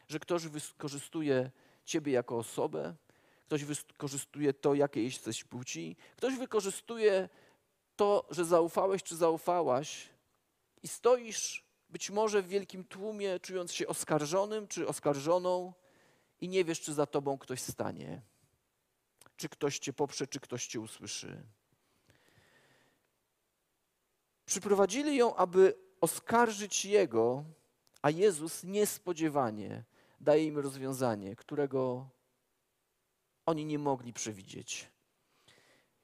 że 0.07 0.19
ktoś 0.19 0.47
wykorzystuje 0.47 1.51
ciebie 1.85 2.11
jako 2.11 2.37
osobę, 2.37 2.95
ktoś 3.45 3.63
wykorzystuje 3.63 4.53
to, 4.53 4.73
jakie 4.73 5.03
jesteś 5.03 5.43
płci, 5.43 5.95
ktoś 6.15 6.37
wykorzystuje 6.37 7.29
to, 7.95 8.27
że 8.29 8.45
zaufałeś 8.45 9.03
czy 9.03 9.15
zaufałaś 9.15 10.09
i 10.83 10.87
stoisz 10.87 11.63
być 11.89 12.09
może 12.09 12.41
w 12.41 12.47
wielkim 12.47 12.83
tłumie, 12.83 13.39
czując 13.39 13.73
się 13.73 13.87
oskarżonym 13.87 14.67
czy 14.67 14.87
oskarżoną 14.87 15.73
i 16.41 16.49
nie 16.49 16.65
wiesz, 16.65 16.81
czy 16.81 16.93
za 16.93 17.05
tobą 17.05 17.37
ktoś 17.37 17.61
stanie, 17.61 18.21
czy 19.37 19.49
ktoś 19.49 19.79
cię 19.79 19.93
poprze, 19.93 20.27
czy 20.27 20.39
ktoś 20.39 20.67
cię 20.67 20.79
usłyszy. 20.79 21.43
Przyprowadzili 24.45 25.15
ją, 25.15 25.35
aby 25.35 25.77
oskarżyć 26.01 26.85
Jego, 26.85 27.45
a 28.01 28.09
Jezus 28.09 28.63
niespodziewanie 28.63 29.83
daje 30.19 30.45
im 30.45 30.57
rozwiązanie, 30.57 31.35
którego 31.35 32.09
oni 33.45 33.65
nie 33.65 33.79
mogli 33.79 34.13
przewidzieć. 34.13 34.91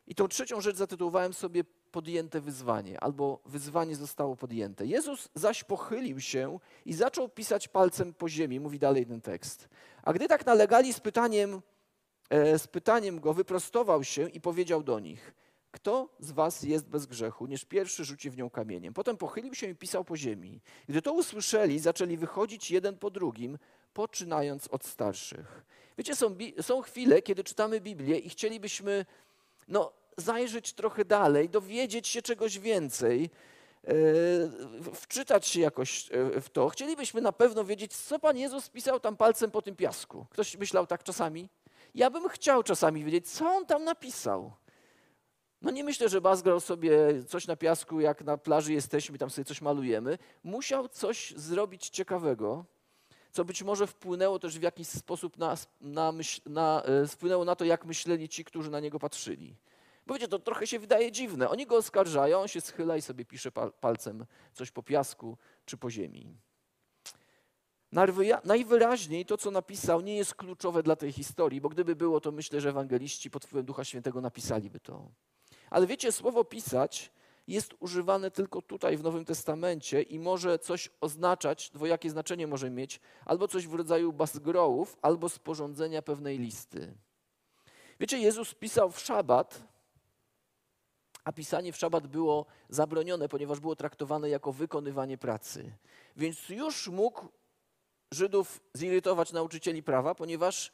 I 0.08 0.16
tą 0.16 0.28
trzecią 0.28 0.62
rzecz 0.62 0.78
zatytułowałem 0.78 1.34
sobie 1.34 1.64
podjęte 1.98 2.42
wyzwanie, 2.42 3.00
albo 3.00 3.40
wyzwanie 3.46 3.96
zostało 3.96 4.36
podjęte. 4.36 4.86
Jezus 4.86 5.30
zaś 5.36 5.64
pochylił 5.64 6.20
się 6.20 6.60
i 6.86 6.94
zaczął 6.94 7.30
pisać 7.30 7.68
palcem 7.68 8.14
po 8.14 8.30
ziemi, 8.30 8.60
mówi 8.60 8.80
dalej 8.80 9.06
ten 9.06 9.22
tekst. 9.22 9.70
A 10.04 10.14
gdy 10.14 10.28
tak 10.28 10.46
nalegali 10.46 10.94
z 10.94 11.00
pytaniem, 11.00 11.62
e, 12.30 12.60
z 12.60 12.68
pytaniem 12.68 13.20
go, 13.20 13.34
wyprostował 13.34 14.04
się 14.04 14.30
i 14.30 14.42
powiedział 14.42 14.84
do 14.84 15.00
nich: 15.00 15.34
Kto 15.72 16.10
z 16.20 16.32
was 16.32 16.64
jest 16.64 16.88
bez 16.88 17.06
grzechu, 17.06 17.46
niż 17.46 17.66
pierwszy 17.66 18.06
rzuci 18.06 18.30
w 18.30 18.38
nią 18.38 18.50
kamieniem? 18.50 18.94
Potem 18.94 19.18
pochylił 19.18 19.56
się 19.56 19.68
i 19.68 19.76
pisał 19.76 20.06
po 20.06 20.18
ziemi. 20.18 20.62
Gdy 20.90 21.02
to 21.02 21.14
usłyszeli, 21.14 21.80
zaczęli 21.80 22.18
wychodzić 22.18 22.72
jeden 22.72 22.98
po 22.98 23.10
drugim, 23.10 23.58
poczynając 23.94 24.68
od 24.68 24.86
starszych. 24.86 25.66
Wiecie, 25.98 26.16
są, 26.16 26.36
są 26.62 26.82
chwile, 26.82 27.22
kiedy 27.22 27.44
czytamy 27.44 27.82
Biblię 27.82 28.18
i 28.18 28.30
chcielibyśmy 28.30 29.06
no, 29.68 29.97
zajrzeć 30.18 30.74
trochę 30.74 31.06
dalej, 31.06 31.50
dowiedzieć 31.50 32.08
się 32.08 32.22
czegoś 32.22 32.60
więcej, 32.60 33.30
e, 33.84 33.94
wczytać 34.94 35.48
się 35.48 35.60
jakoś 35.60 36.12
e, 36.12 36.42
w 36.42 36.50
to. 36.50 36.70
Chcielibyśmy 36.70 37.22
na 37.22 37.32
pewno 37.32 37.66
wiedzieć, 37.66 37.96
co 37.96 38.20
Pan 38.20 38.38
Jezus 38.38 38.70
pisał 38.70 39.00
tam 39.00 39.18
palcem 39.18 39.52
po 39.52 39.62
tym 39.62 39.76
piasku. 39.76 40.26
Ktoś 40.30 40.58
myślał 40.58 40.88
tak 40.88 41.04
czasami? 41.04 41.50
Ja 41.96 42.10
bym 42.10 42.30
chciał 42.30 42.64
czasami 42.64 43.04
wiedzieć, 43.04 43.30
co 43.30 43.50
On 43.50 43.66
tam 43.66 43.84
napisał. 43.84 44.52
No 45.62 45.72
nie 45.72 45.84
myślę, 45.84 46.10
że 46.10 46.22
Bas 46.22 46.42
grał 46.42 46.60
sobie 46.60 47.24
coś 47.28 47.48
na 47.48 47.56
piasku, 47.56 48.00
jak 48.00 48.24
na 48.24 48.38
plaży 48.38 48.74
jesteśmy, 48.74 49.18
tam 49.18 49.30
sobie 49.30 49.46
coś 49.46 49.62
malujemy. 49.62 50.18
Musiał 50.44 50.88
coś 50.88 51.34
zrobić 51.36 51.90
ciekawego, 51.90 52.66
co 53.32 53.46
być 53.46 53.64
może 53.64 53.88
wpłynęło 53.88 54.40
też 54.40 54.60
w 54.60 54.62
jakiś 54.62 54.88
sposób 54.88 55.38
na, 55.38 55.56
na, 55.82 56.12
myśl, 56.12 56.42
na, 56.46 56.84
e, 57.24 57.46
na 57.46 57.56
to, 57.56 57.66
jak 57.66 57.86
myśleli 57.86 58.30
ci, 58.30 58.46
którzy 58.46 58.72
na 58.72 58.80
niego 58.80 59.00
patrzyli. 59.00 59.56
Bo 60.08 60.14
wiecie, 60.14 60.28
to 60.28 60.40
trochę 60.40 60.68
się 60.68 60.80
wydaje 60.80 61.12
dziwne. 61.12 61.50
Oni 61.50 61.66
go 61.66 61.76
oskarżają, 61.76 62.40
on 62.40 62.48
się 62.48 62.62
schyla 62.62 62.98
i 62.98 63.02
sobie 63.02 63.26
pisze 63.26 63.52
palcem 63.82 64.26
coś 64.54 64.72
po 64.72 64.84
piasku 64.84 65.38
czy 65.66 65.78
po 65.78 65.90
ziemi. 65.90 66.38
Najwyraźniej 68.44 69.26
to, 69.26 69.38
co 69.38 69.52
napisał, 69.52 70.02
nie 70.02 70.18
jest 70.18 70.36
kluczowe 70.36 70.84
dla 70.84 70.96
tej 70.96 71.12
historii, 71.12 71.62
bo 71.62 71.70
gdyby 71.70 71.96
było, 71.96 72.22
to 72.22 72.32
myślę, 72.32 72.62
że 72.62 72.70
ewangeliści 72.70 73.32
pod 73.32 73.46
wpływem 73.46 73.66
Ducha 73.66 73.84
Świętego 73.84 74.22
napisaliby 74.22 74.80
to. 74.80 75.12
Ale 75.70 75.88
wiecie, 75.88 76.12
słowo 76.12 76.44
pisać 76.44 77.12
jest 77.48 77.74
używane 77.80 78.32
tylko 78.32 78.62
tutaj 78.62 78.98
w 78.98 79.04
Nowym 79.04 79.26
Testamencie 79.26 80.02
i 80.02 80.20
może 80.20 80.60
coś 80.60 80.90
oznaczać, 81.02 81.70
dwojakie 81.70 82.10
znaczenie 82.10 82.48
może 82.48 82.70
mieć, 82.70 83.00
albo 83.26 83.48
coś 83.48 83.68
w 83.68 83.74
rodzaju 83.74 84.14
basgrołów, 84.14 84.98
albo 85.02 85.30
sporządzenia 85.30 86.02
pewnej 86.02 86.40
listy. 86.40 86.94
Wiecie, 88.00 88.20
Jezus 88.20 88.54
pisał 88.54 88.92
w 88.92 89.00
szabat, 89.00 89.64
a 91.28 91.32
pisanie 91.32 91.74
w 91.74 91.78
szabat 91.78 92.08
było 92.08 92.46
zabronione, 92.70 93.30
ponieważ 93.30 93.60
było 93.60 93.76
traktowane 93.76 94.30
jako 94.30 94.54
wykonywanie 94.54 95.18
pracy. 95.18 95.72
Więc 96.16 96.50
już 96.50 96.88
mógł 96.88 97.28
Żydów 98.12 98.62
zirytować 98.74 99.34
nauczycieli 99.34 99.84
prawa, 99.84 100.16
ponieważ 100.16 100.72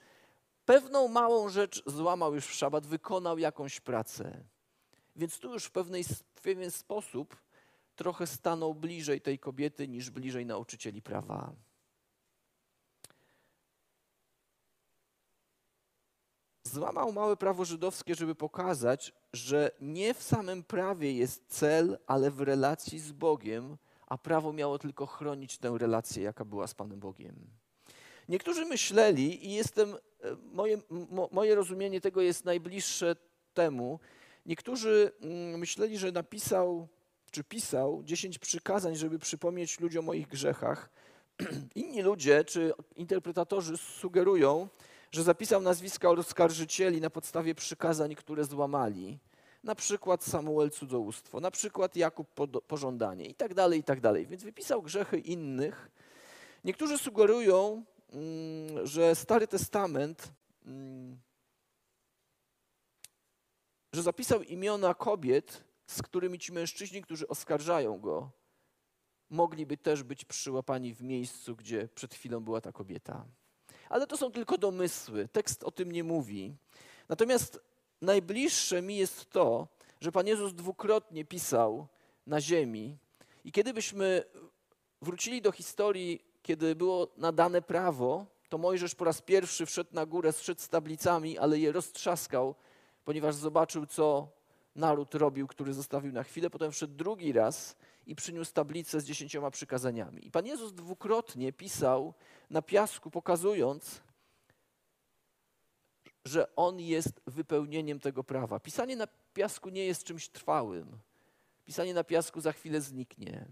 pewną 0.66 1.08
małą 1.08 1.50
rzecz 1.50 1.84
złamał 1.86 2.36
już 2.36 2.46
w 2.46 2.54
szabat, 2.54 2.88
wykonał 2.88 3.38
jakąś 3.38 3.80
pracę. 3.80 4.44
Więc 5.16 5.40
tu 5.40 5.54
już 5.54 5.66
w, 5.66 5.72
pewnej, 5.72 6.04
w 6.36 6.42
pewien 6.42 6.72
sposób 6.72 7.36
trochę 7.96 8.28
stanął 8.28 8.76
bliżej 8.76 9.22
tej 9.22 9.40
kobiety 9.40 9.88
niż 9.88 10.10
bliżej 10.10 10.46
nauczycieli 10.46 11.02
prawa. 11.02 11.54
Złamał 16.74 17.12
małe 17.12 17.38
prawo 17.38 17.66
żydowskie, 17.66 18.16
żeby 18.16 18.36
pokazać, 18.36 19.14
że 19.34 19.72
nie 19.82 20.14
w 20.14 20.24
samym 20.24 20.64
prawie 20.64 21.14
jest 21.14 21.44
cel, 21.48 21.98
ale 22.08 22.32
w 22.32 22.42
relacji 22.42 23.00
z 23.00 23.12
Bogiem, 23.12 23.78
a 24.08 24.18
prawo 24.18 24.54
miało 24.54 24.80
tylko 24.80 25.06
chronić 25.06 25.58
tę 25.58 25.76
relację, 25.78 26.24
jaka 26.24 26.46
była 26.46 26.68
z 26.68 26.74
Panem 26.74 27.00
Bogiem. 27.00 27.36
Niektórzy 28.30 28.66
myśleli, 28.66 29.48
i 29.48 29.54
jestem, 29.54 29.94
e, 29.94 29.98
moje, 30.54 30.82
moje 31.32 31.56
rozumienie 31.56 32.02
tego 32.02 32.22
jest 32.22 32.46
najbliższe 32.46 33.16
temu, 33.54 34.00
niektórzy 34.46 35.12
mm, 35.22 35.60
myśleli, 35.60 35.98
że 35.98 36.12
napisał 36.12 36.88
czy 37.32 37.44
pisał 37.44 38.04
dziesięć 38.04 38.40
przykazań, 38.40 38.96
żeby 38.96 39.20
przypomnieć 39.20 39.80
ludziom 39.80 40.06
o 40.06 40.08
moich 40.08 40.28
grzechach. 40.28 40.90
Inni 41.76 42.02
ludzie 42.02 42.44
czy 42.44 42.74
interpretatorzy 42.96 43.78
sugerują, 43.78 44.68
że 45.14 45.24
zapisał 45.24 45.62
nazwiska 45.62 46.10
oskarżycieli 46.10 47.02
na 47.02 47.10
podstawie 47.10 47.56
przykazań, 47.56 48.16
które 48.16 48.46
złamali. 48.46 49.20
Na 49.64 49.76
przykład 49.76 50.24
Samuel 50.24 50.72
cudzołóstwo, 50.72 51.40
na 51.40 51.52
przykład 51.52 51.96
Jakub 51.96 52.28
pożądanie 52.68 53.26
i 53.26 53.36
tak 53.36 53.54
dalej, 53.54 53.80
i 53.80 53.84
tak 53.84 54.02
dalej. 54.02 54.28
Więc 54.28 54.44
wypisał 54.44 54.82
grzechy 54.82 55.20
innych. 55.20 55.92
Niektórzy 56.64 56.98
sugerują, 56.98 57.84
mm, 58.10 58.88
że 58.88 59.16
Stary 59.16 59.48
Testament, 59.48 60.32
mm, 60.66 61.18
że 63.94 64.02
zapisał 64.02 64.42
imiona 64.42 64.94
kobiet, 64.94 65.64
z 65.88 66.02
którymi 66.02 66.40
ci 66.40 66.54
mężczyźni, 66.54 67.02
którzy 67.02 67.28
oskarżają 67.28 68.00
go, 68.00 68.32
mogliby 69.30 69.78
też 69.78 70.04
być 70.04 70.26
przyłapani 70.26 70.94
w 70.94 71.02
miejscu, 71.02 71.56
gdzie 71.56 71.88
przed 71.96 72.14
chwilą 72.14 72.40
była 72.40 72.62
ta 72.62 72.72
kobieta. 72.72 73.26
Ale 73.94 74.08
to 74.08 74.18
są 74.18 74.32
tylko 74.32 74.58
domysły, 74.58 75.28
tekst 75.28 75.64
o 75.64 75.72
tym 75.72 75.92
nie 75.92 76.04
mówi. 76.04 76.56
Natomiast 77.10 77.60
najbliższe 78.02 78.82
mi 78.82 78.98
jest 78.98 79.30
to, 79.30 79.68
że 80.02 80.12
Pan 80.12 80.28
Jezus 80.28 80.54
dwukrotnie 80.54 81.26
pisał 81.26 81.88
na 82.28 82.42
ziemi 82.42 82.98
i 83.46 83.52
kiedy 83.52 83.74
byśmy 83.74 84.24
wrócili 85.02 85.42
do 85.42 85.52
historii, 85.52 86.26
kiedy 86.42 86.76
było 86.76 87.08
nadane 87.18 87.62
prawo, 87.62 88.26
to 88.50 88.58
Mojżesz 88.58 88.96
po 88.96 89.06
raz 89.06 89.22
pierwszy 89.22 89.66
wszedł 89.66 89.90
na 89.94 90.06
górę, 90.06 90.34
zszedł 90.34 90.62
z 90.62 90.70
tablicami, 90.70 91.38
ale 91.38 91.60
je 91.60 91.72
roztrzaskał, 91.72 92.56
ponieważ 93.06 93.36
zobaczył, 93.36 93.86
co 93.86 94.28
naród 94.76 95.16
robił, 95.16 95.48
który 95.48 95.74
zostawił 95.74 96.12
na 96.12 96.24
chwilę. 96.24 96.50
Potem 96.50 96.72
wszedł 96.72 96.94
drugi 96.94 97.34
raz 97.34 97.76
i 98.06 98.16
przyniósł 98.16 98.54
tablicę 98.54 99.02
z 99.02 99.06
dziesięcioma 99.06 99.52
przykazaniami. 99.52 100.28
I 100.28 100.32
Pan 100.32 100.46
Jezus 100.46 100.74
dwukrotnie 100.74 101.54
pisał 101.54 102.14
na 102.50 102.62
piasku, 102.62 103.12
pokazując, 103.12 104.02
że 106.26 106.56
On 106.56 106.80
jest 106.80 107.22
wypełnieniem 107.28 108.00
tego 108.00 108.24
prawa. 108.24 108.60
Pisanie 108.60 108.96
na 108.96 109.08
piasku 109.34 109.70
nie 109.70 109.86
jest 109.86 110.04
czymś 110.04 110.30
trwałym. 110.30 111.00
Pisanie 111.66 111.94
na 111.94 112.04
piasku 112.04 112.42
za 112.42 112.52
chwilę 112.52 112.82
zniknie. 112.82 113.46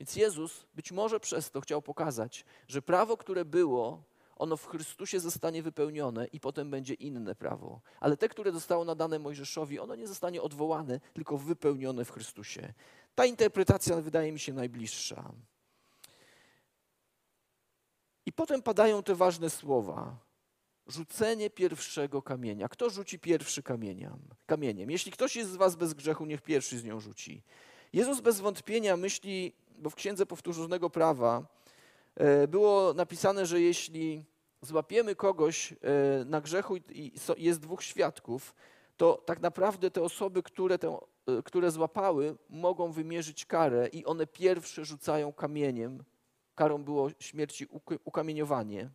Więc 0.00 0.16
Jezus 0.16 0.66
być 0.74 0.92
może 0.92 1.20
przez 1.20 1.50
to 1.50 1.60
chciał 1.60 1.82
pokazać, 1.82 2.44
że 2.68 2.82
prawo, 2.82 3.16
które 3.16 3.44
było, 3.44 4.02
ono 4.36 4.56
w 4.56 4.66
Chrystusie 4.66 5.20
zostanie 5.20 5.62
wypełnione 5.62 6.26
i 6.26 6.40
potem 6.40 6.70
będzie 6.70 6.94
inne 6.94 7.34
prawo. 7.34 7.80
Ale 8.00 8.16
te, 8.16 8.28
które 8.28 8.52
zostało 8.52 8.84
nadane 8.84 9.18
Mojżeszowi, 9.18 9.78
ono 9.78 9.94
nie 9.94 10.08
zostanie 10.08 10.42
odwołane, 10.42 11.00
tylko 11.12 11.38
wypełnione 11.38 12.04
w 12.04 12.10
Chrystusie. 12.10 12.74
Ta 13.14 13.26
interpretacja 13.26 13.96
wydaje 13.96 14.32
mi 14.32 14.38
się 14.38 14.52
najbliższa. 14.52 15.32
I 18.26 18.32
potem 18.32 18.62
padają 18.62 19.02
te 19.02 19.14
ważne 19.14 19.50
słowa. 19.50 20.16
Rzucenie 20.86 21.50
pierwszego 21.50 22.22
kamienia. 22.22 22.68
Kto 22.68 22.90
rzuci 22.90 23.18
pierwszy 23.18 23.62
kamieniem? 23.62 24.18
kamieniem? 24.46 24.90
Jeśli 24.90 25.12
ktoś 25.12 25.36
jest 25.36 25.50
z 25.50 25.56
was 25.56 25.76
bez 25.76 25.94
grzechu, 25.94 26.26
niech 26.26 26.42
pierwszy 26.42 26.78
z 26.78 26.84
nią 26.84 27.00
rzuci. 27.00 27.42
Jezus 27.92 28.20
bez 28.20 28.40
wątpienia 28.40 28.96
myśli, 28.96 29.52
bo 29.78 29.90
w 29.90 29.94
Księdze 29.94 30.26
Powtórzonego 30.26 30.90
Prawa 30.90 31.46
e, 32.14 32.48
było 32.48 32.94
napisane, 32.94 33.46
że 33.46 33.60
jeśli 33.60 34.24
złapiemy 34.62 35.14
kogoś 35.14 35.72
e, 35.72 35.76
na 36.24 36.40
grzechu 36.40 36.76
i 36.76 37.12
jest 37.36 37.60
dwóch 37.60 37.82
świadków, 37.82 38.54
to 39.02 39.22
tak 39.24 39.40
naprawdę 39.40 39.90
te 39.90 40.02
osoby, 40.02 40.42
które, 40.42 40.74
e, 40.74 41.42
które 41.44 41.70
złapały, 41.70 42.36
mogą 42.50 42.92
wymierzyć 42.92 43.46
karę 43.46 43.88
i 43.88 44.04
one 44.04 44.26
pierwsze 44.26 44.84
rzucają 44.84 45.32
kamieniem. 45.32 46.04
Karą 46.54 46.84
było 46.84 47.10
śmierci 47.18 47.66
ukamieniowanie. 48.04 48.90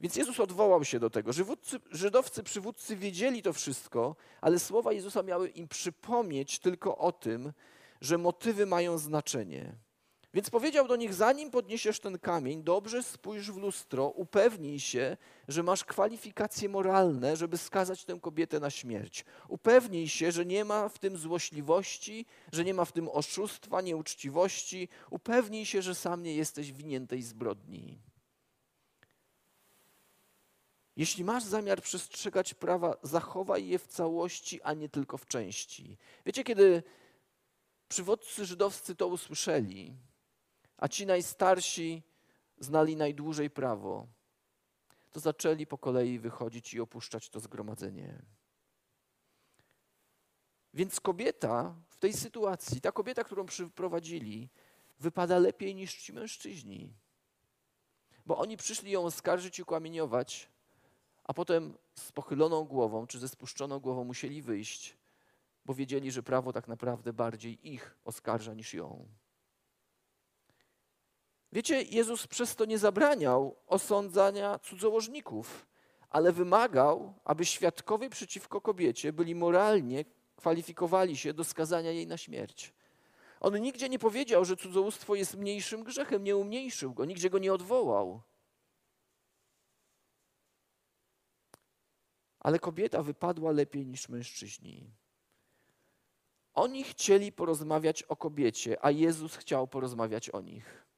Więc 0.00 0.16
Jezus 0.16 0.40
odwołał 0.40 0.84
się 0.84 1.00
do 1.00 1.10
tego. 1.10 1.32
Żydowcy, 1.32 1.80
żydowscy 1.90 2.42
przywódcy 2.42 2.96
wiedzieli 2.96 3.42
to 3.42 3.52
wszystko, 3.52 4.16
ale 4.40 4.58
słowa 4.58 4.92
Jezusa 4.92 5.22
miały 5.22 5.48
im 5.48 5.68
przypomnieć 5.68 6.58
tylko 6.58 6.98
o 6.98 7.12
tym, 7.12 7.52
że 8.00 8.18
motywy 8.18 8.66
mają 8.66 8.98
znaczenie. 8.98 9.76
Więc 10.34 10.50
powiedział 10.50 10.88
do 10.88 10.96
nich: 10.96 11.14
Zanim 11.14 11.50
podniesiesz 11.50 12.00
ten 12.00 12.18
kamień, 12.18 12.62
dobrze 12.62 13.02
spójrz 13.02 13.50
w 13.50 13.56
lustro, 13.56 14.08
upewnij 14.08 14.80
się, 14.80 15.16
że 15.48 15.62
masz 15.62 15.84
kwalifikacje 15.84 16.68
moralne, 16.68 17.36
żeby 17.36 17.58
skazać 17.58 18.04
tę 18.04 18.18
kobietę 18.20 18.60
na 18.60 18.70
śmierć. 18.70 19.24
Upewnij 19.48 20.08
się, 20.08 20.32
że 20.32 20.46
nie 20.46 20.64
ma 20.64 20.88
w 20.88 20.98
tym 20.98 21.16
złośliwości, 21.18 22.26
że 22.52 22.64
nie 22.64 22.74
ma 22.74 22.84
w 22.84 22.92
tym 22.92 23.08
oszustwa, 23.08 23.80
nieuczciwości. 23.80 24.88
Upewnij 25.10 25.66
się, 25.66 25.82
że 25.82 25.94
sam 25.94 26.22
nie 26.22 26.34
jesteś 26.34 26.72
winien 26.72 27.06
tej 27.06 27.22
zbrodni. 27.22 27.98
Jeśli 30.96 31.24
masz 31.24 31.44
zamiar 31.44 31.82
przestrzegać 31.82 32.54
prawa, 32.54 32.96
zachowaj 33.02 33.66
je 33.66 33.78
w 33.78 33.86
całości, 33.86 34.62
a 34.62 34.74
nie 34.74 34.88
tylko 34.88 35.18
w 35.18 35.26
części. 35.26 35.98
Wiecie, 36.26 36.44
kiedy 36.44 36.82
przywódcy 37.88 38.44
żydowscy 38.44 38.94
to 38.94 39.06
usłyszeli, 39.06 39.96
a 40.82 40.88
ci 40.88 41.06
najstarsi 41.06 42.02
znali 42.58 42.96
najdłużej 42.96 43.50
prawo, 43.50 44.06
to 45.10 45.20
zaczęli 45.20 45.66
po 45.66 45.78
kolei 45.78 46.18
wychodzić 46.18 46.74
i 46.74 46.80
opuszczać 46.80 47.28
to 47.28 47.40
zgromadzenie. 47.40 48.22
Więc 50.74 51.00
kobieta 51.00 51.74
w 51.88 51.96
tej 51.96 52.12
sytuacji, 52.12 52.80
ta 52.80 52.92
kobieta, 52.92 53.24
którą 53.24 53.46
przyprowadzili, 53.46 54.48
wypada 55.00 55.38
lepiej 55.38 55.74
niż 55.74 55.94
ci 55.96 56.12
mężczyźni. 56.12 56.92
Bo 58.26 58.38
oni 58.38 58.56
przyszli 58.56 58.90
ją 58.90 59.04
oskarżyć 59.04 59.58
i 59.58 59.62
ukamieniować, 59.62 60.48
a 61.24 61.34
potem 61.34 61.78
z 61.94 62.12
pochyloną 62.12 62.64
głową 62.64 63.06
czy 63.06 63.18
ze 63.18 63.28
spuszczoną 63.28 63.80
głową 63.80 64.04
musieli 64.04 64.42
wyjść, 64.42 64.96
bo 65.64 65.74
wiedzieli, 65.74 66.10
że 66.10 66.22
prawo 66.22 66.52
tak 66.52 66.68
naprawdę 66.68 67.12
bardziej 67.12 67.72
ich 67.72 67.96
oskarża 68.04 68.54
niż 68.54 68.74
ją. 68.74 69.08
Wiecie, 71.52 71.82
Jezus 71.82 72.26
przez 72.26 72.56
to 72.56 72.64
nie 72.64 72.78
zabraniał 72.78 73.56
osądzania 73.66 74.58
cudzołożników, 74.58 75.66
ale 76.10 76.32
wymagał, 76.32 77.14
aby 77.24 77.44
świadkowie 77.44 78.10
przeciwko 78.10 78.60
kobiecie 78.60 79.12
byli 79.12 79.34
moralnie 79.34 80.04
kwalifikowali 80.36 81.16
się 81.16 81.34
do 81.34 81.44
skazania 81.44 81.90
jej 81.90 82.06
na 82.06 82.16
śmierć. 82.16 82.72
On 83.40 83.60
nigdzie 83.60 83.88
nie 83.88 83.98
powiedział, 83.98 84.44
że 84.44 84.56
cudzołóstwo 84.56 85.14
jest 85.14 85.36
mniejszym 85.36 85.84
grzechem, 85.84 86.24
nie 86.24 86.36
umniejszył 86.36 86.94
go, 86.94 87.04
nigdzie 87.04 87.30
go 87.30 87.38
nie 87.38 87.52
odwołał. 87.52 88.20
Ale 92.40 92.58
kobieta 92.58 93.02
wypadła 93.02 93.52
lepiej 93.52 93.86
niż 93.86 94.08
mężczyźni. 94.08 94.90
Oni 96.54 96.84
chcieli 96.84 97.32
porozmawiać 97.32 98.02
o 98.02 98.16
kobiecie, 98.16 98.84
a 98.84 98.90
Jezus 98.90 99.36
chciał 99.36 99.68
porozmawiać 99.68 100.30
o 100.30 100.40
nich. 100.40 100.91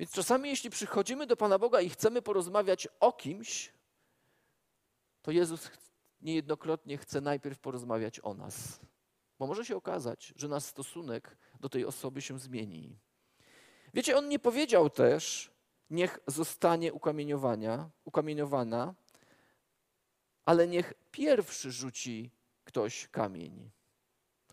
Więc 0.00 0.12
czasami, 0.12 0.48
jeśli 0.48 0.70
przychodzimy 0.70 1.26
do 1.26 1.36
Pana 1.36 1.58
Boga 1.58 1.80
i 1.80 1.90
chcemy 1.90 2.22
porozmawiać 2.22 2.88
o 3.00 3.12
kimś, 3.12 3.72
to 5.22 5.30
Jezus 5.30 5.70
niejednokrotnie 6.20 6.98
chce 6.98 7.20
najpierw 7.20 7.58
porozmawiać 7.58 8.20
o 8.22 8.34
nas. 8.34 8.80
Bo 9.38 9.46
może 9.46 9.64
się 9.64 9.76
okazać, 9.76 10.32
że 10.36 10.48
nasz 10.48 10.62
stosunek 10.62 11.36
do 11.60 11.68
tej 11.68 11.84
osoby 11.84 12.22
się 12.22 12.38
zmieni. 12.38 12.98
Wiecie, 13.94 14.16
on 14.16 14.28
nie 14.28 14.38
powiedział 14.38 14.90
też, 14.90 15.50
niech 15.90 16.18
zostanie 16.26 16.92
ukamieniowania, 16.92 17.90
ukamieniowana, 18.04 18.94
ale 20.44 20.68
niech 20.68 20.94
pierwszy 21.10 21.72
rzuci 21.72 22.30
ktoś 22.64 23.08
kamień. 23.08 23.70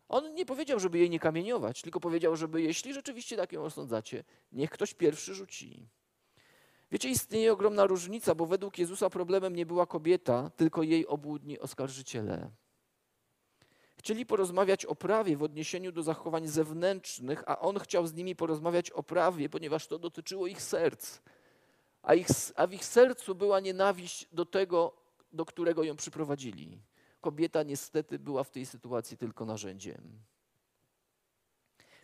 On 0.09 0.33
nie 0.33 0.45
powiedział, 0.45 0.79
żeby 0.79 0.97
jej 0.97 1.09
nie 1.09 1.19
kamieniować, 1.19 1.81
tylko 1.81 1.99
powiedział, 1.99 2.35
żeby 2.35 2.61
jeśli 2.61 2.93
rzeczywiście 2.93 3.37
tak 3.37 3.51
ją 3.51 3.63
osądzacie, 3.63 4.23
niech 4.51 4.69
ktoś 4.69 4.93
pierwszy 4.93 5.33
rzuci. 5.33 5.87
Wiecie, 6.91 7.09
istnieje 7.09 7.53
ogromna 7.53 7.85
różnica, 7.85 8.35
bo 8.35 8.45
według 8.45 8.77
Jezusa 8.77 9.09
problemem 9.09 9.55
nie 9.55 9.65
była 9.65 9.85
kobieta, 9.85 10.51
tylko 10.55 10.83
jej 10.83 11.07
obłudni 11.07 11.59
oskarżyciele. 11.59 12.51
Chcieli 13.97 14.25
porozmawiać 14.25 14.85
o 14.85 14.95
prawie 14.95 15.37
w 15.37 15.43
odniesieniu 15.43 15.91
do 15.91 16.03
zachowań 16.03 16.47
zewnętrznych, 16.47 17.43
a 17.45 17.59
on 17.59 17.79
chciał 17.79 18.07
z 18.07 18.13
nimi 18.13 18.35
porozmawiać 18.35 18.91
o 18.91 19.03
prawie, 19.03 19.49
ponieważ 19.49 19.87
to 19.87 19.99
dotyczyło 19.99 20.47
ich 20.47 20.61
serc. 20.61 21.19
A, 22.01 22.13
ich, 22.13 22.27
a 22.55 22.67
w 22.67 22.73
ich 22.73 22.85
sercu 22.85 23.35
była 23.35 23.59
nienawiść 23.59 24.27
do 24.31 24.45
tego, 24.45 24.93
do 25.33 25.45
którego 25.45 25.83
ją 25.83 25.95
przyprowadzili. 25.95 26.79
Kobieta 27.21 27.63
niestety 27.63 28.19
była 28.19 28.43
w 28.43 28.51
tej 28.51 28.65
sytuacji 28.65 29.17
tylko 29.17 29.45
narzędziem. 29.45 30.19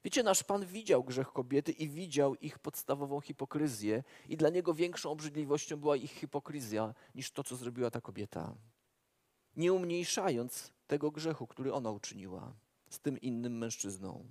Wiecie, 0.04 0.23
nasz 0.23 0.43
Pan 0.43 0.65
widział 0.65 1.04
grzech 1.04 1.28
kobiety 1.28 1.71
i 1.71 1.89
widział 1.89 2.36
ich 2.36 2.60
podstawową 2.60 3.21
hipokryzję, 3.21 4.04
i 4.30 4.38
dla 4.38 4.49
niego 4.49 4.73
większą 4.73 5.12
obrzydliwością 5.12 5.78
była 5.78 5.95
ich 5.95 6.12
hipokryzja 6.12 6.93
niż 7.15 7.32
to, 7.32 7.43
co 7.43 7.56
zrobiła 7.56 7.91
ta 7.91 8.02
kobieta. 8.02 8.56
Nie 9.56 9.73
umniejszając 9.73 10.71
tego 10.88 11.12
grzechu, 11.12 11.47
który 11.47 11.73
ona 11.73 11.91
uczyniła 11.91 12.54
z 12.89 12.99
tym 12.99 13.21
innym 13.21 13.58
mężczyzną. 13.58 14.26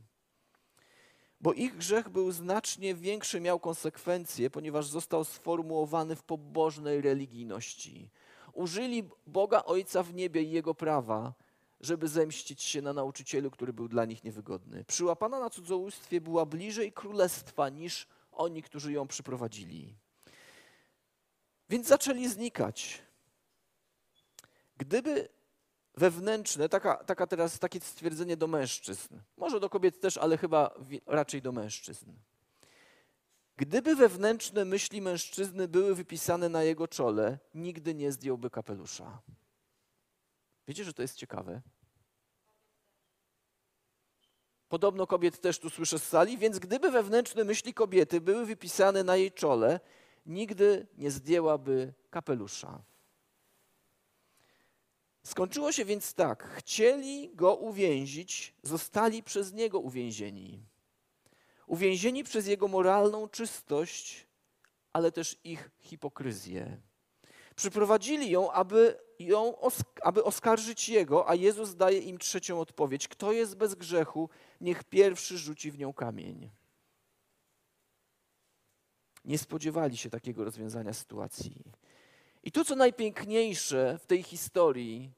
Bo 1.40 1.52
ich 1.52 1.76
grzech 1.76 2.08
był 2.08 2.32
znacznie 2.32 2.94
większy, 2.94 3.40
miał 3.40 3.60
konsekwencje, 3.60 4.50
ponieważ 4.50 4.86
został 4.86 5.24
sformułowany 5.24 6.16
w 6.16 6.22
pobożnej 6.22 7.00
religijności. 7.00 8.10
Użyli 8.52 9.08
Boga 9.26 9.64
Ojca 9.64 10.02
w 10.02 10.14
niebie 10.14 10.42
i 10.42 10.50
Jego 10.50 10.74
prawa, 10.74 11.34
żeby 11.80 12.08
zemścić 12.08 12.62
się 12.62 12.82
na 12.82 12.92
nauczycielu, 12.92 13.50
który 13.50 13.72
był 13.72 13.88
dla 13.88 14.04
nich 14.04 14.24
niewygodny. 14.24 14.84
Przyłapana 14.84 15.40
na 15.40 15.50
cudzołóstwie 15.50 16.20
była 16.20 16.46
bliżej 16.46 16.92
królestwa 16.92 17.68
niż 17.68 18.06
oni, 18.32 18.62
którzy 18.62 18.92
ją 18.92 19.08
przyprowadzili. 19.08 19.94
Więc 21.68 21.86
zaczęli 21.86 22.28
znikać. 22.28 23.02
Gdyby 24.76 25.28
wewnętrzne, 25.94 26.68
taka, 26.68 27.04
taka 27.04 27.26
teraz 27.26 27.58
takie 27.58 27.80
stwierdzenie 27.80 28.36
do 28.36 28.46
mężczyzn, 28.46 29.18
może 29.36 29.60
do 29.60 29.70
kobiet 29.70 30.00
też, 30.00 30.16
ale 30.16 30.38
chyba 30.38 30.74
raczej 31.06 31.42
do 31.42 31.52
mężczyzn. 31.52 32.12
Gdyby 33.62 33.96
wewnętrzne 33.96 34.64
myśli 34.64 35.00
mężczyzny 35.00 35.68
były 35.68 35.94
wypisane 35.94 36.48
na 36.48 36.62
jego 36.62 36.88
czole, 36.88 37.38
nigdy 37.54 37.94
nie 37.94 38.12
zdjąłby 38.12 38.50
kapelusza. 38.50 39.22
Wiecie, 40.68 40.84
że 40.84 40.92
to 40.92 41.02
jest 41.02 41.16
ciekawe? 41.16 41.62
Podobno 44.68 45.06
kobiet 45.06 45.40
też 45.40 45.58
tu 45.58 45.70
słyszę 45.70 45.98
z 45.98 46.08
sali, 46.08 46.38
więc 46.38 46.58
gdyby 46.58 46.90
wewnętrzne 46.90 47.44
myśli 47.44 47.74
kobiety 47.74 48.20
były 48.20 48.46
wypisane 48.46 49.04
na 49.04 49.16
jej 49.16 49.32
czole, 49.32 49.80
nigdy 50.26 50.86
nie 50.98 51.10
zdjęłaby 51.10 51.94
kapelusza. 52.10 52.82
Skończyło 55.22 55.72
się 55.72 55.84
więc 55.84 56.14
tak: 56.14 56.48
chcieli 56.56 57.30
go 57.34 57.54
uwięzić, 57.54 58.54
zostali 58.62 59.22
przez 59.22 59.52
niego 59.52 59.80
uwięzieni. 59.80 60.71
Uwięzieni 61.66 62.24
przez 62.24 62.46
jego 62.46 62.68
moralną 62.68 63.28
czystość, 63.28 64.26
ale 64.92 65.12
też 65.12 65.40
ich 65.44 65.70
hipokryzję. 65.80 66.80
Przyprowadzili 67.56 68.30
ją, 68.30 68.52
aby, 68.52 68.98
ją, 69.18 69.54
aby 70.02 70.24
oskarżyć 70.24 70.88
jego, 70.88 71.28
a 71.28 71.34
Jezus 71.34 71.74
daje 71.74 71.98
im 71.98 72.18
trzecią 72.18 72.60
odpowiedź: 72.60 73.08
Kto 73.08 73.32
jest 73.32 73.56
bez 73.56 73.74
grzechu, 73.74 74.28
niech 74.60 74.84
pierwszy 74.84 75.38
rzuci 75.38 75.70
w 75.70 75.78
nią 75.78 75.92
kamień. 75.92 76.50
Nie 79.24 79.38
spodziewali 79.38 79.96
się 79.96 80.10
takiego 80.10 80.44
rozwiązania 80.44 80.92
sytuacji. 80.92 81.62
I 82.42 82.52
to, 82.52 82.64
co 82.64 82.76
najpiękniejsze 82.76 83.98
w 83.98 84.06
tej 84.06 84.22
historii, 84.22 85.12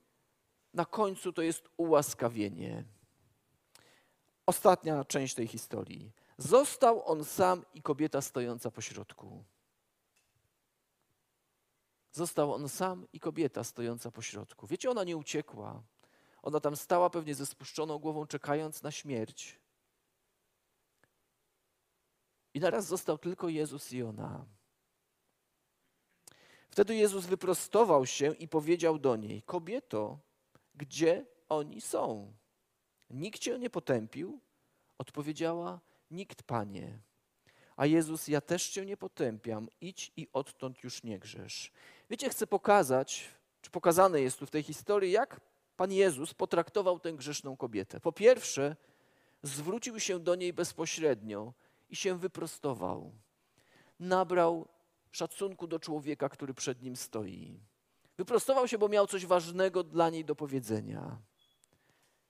na 0.75 0.85
końcu 0.85 1.33
to 1.33 1.43
jest 1.43 1.69
ułaskawienie. 1.77 2.85
Ostatnia 4.47 5.05
część 5.05 5.35
tej 5.35 5.47
historii. 5.47 6.13
Został 6.39 7.09
on 7.09 7.25
sam 7.25 7.65
i 7.75 7.83
kobieta 7.83 8.21
stojąca 8.21 8.71
pośrodku. 8.71 9.45
Został 12.13 12.55
on 12.55 12.69
sam 12.69 13.07
i 13.13 13.21
kobieta 13.21 13.65
stojąca 13.65 14.11
pośrodku. 14.11 14.67
Wiecie, 14.67 14.91
ona 14.91 15.05
nie 15.05 15.17
uciekła. 15.17 15.83
Ona 16.43 16.61
tam 16.61 16.77
stała 16.77 17.11
pewnie 17.11 17.35
ze 17.35 17.47
spuszczoną 17.47 17.99
głową, 17.99 18.27
czekając 18.27 18.83
na 18.83 18.91
śmierć. 18.91 19.61
I 22.55 22.61
naraz 22.61 22.87
został 22.87 23.19
tylko 23.19 23.49
Jezus 23.49 23.93
i 23.93 24.03
ona. 24.03 24.47
Wtedy 26.71 26.97
Jezus 26.97 27.27
wyprostował 27.27 28.07
się 28.07 28.35
i 28.35 28.49
powiedział 28.49 28.99
do 28.99 29.17
niej: 29.17 29.43
Kobieto, 29.43 30.19
gdzie 30.75 31.27
oni 31.49 31.81
są? 31.81 32.33
Nikt 33.11 33.41
cię 33.41 33.59
nie 33.59 33.71
potępił? 33.71 34.41
Odpowiedziała: 34.99 35.81
Nikt, 36.15 36.43
panie. 36.43 36.99
A 37.77 37.87
Jezus, 37.87 38.29
ja 38.29 38.41
też 38.41 38.69
cię 38.69 38.87
nie 38.87 38.97
potępiam, 38.97 39.69
idź 39.81 40.13
i 40.17 40.29
odtąd 40.33 40.85
już 40.85 41.03
nie 41.03 41.19
grzesz. 41.19 41.73
Wiecie, 42.11 42.29
chcę 42.29 42.47
pokazać, 42.47 43.31
czy 43.63 43.71
pokazane 43.71 44.21
jest 44.21 44.39
tu 44.39 44.47
w 44.47 44.51
tej 44.51 44.63
historii, 44.63 45.13
jak 45.13 45.41
Pan 45.77 45.93
Jezus 45.93 46.35
potraktował 46.35 47.01
tę 47.01 47.13
grzeszną 47.13 47.57
kobietę. 47.57 48.01
Po 48.01 48.13
pierwsze, 48.13 48.77
zwrócił 49.43 50.01
się 50.01 50.19
do 50.19 50.35
niej 50.35 50.53
bezpośrednio 50.53 51.53
i 51.91 51.97
się 51.97 52.19
wyprostował. 52.19 53.13
Nabrał 54.01 54.69
szacunku 55.13 55.67
do 55.67 55.79
człowieka, 55.79 56.29
który 56.29 56.55
przed 56.55 56.83
nim 56.83 56.97
stoi. 56.97 57.61
Wyprostował 58.17 58.69
się, 58.69 58.79
bo 58.79 58.89
miał 58.89 59.07
coś 59.07 59.27
ważnego 59.27 59.83
dla 59.83 60.11
niej 60.11 60.25
do 60.25 60.35
powiedzenia. 60.35 61.19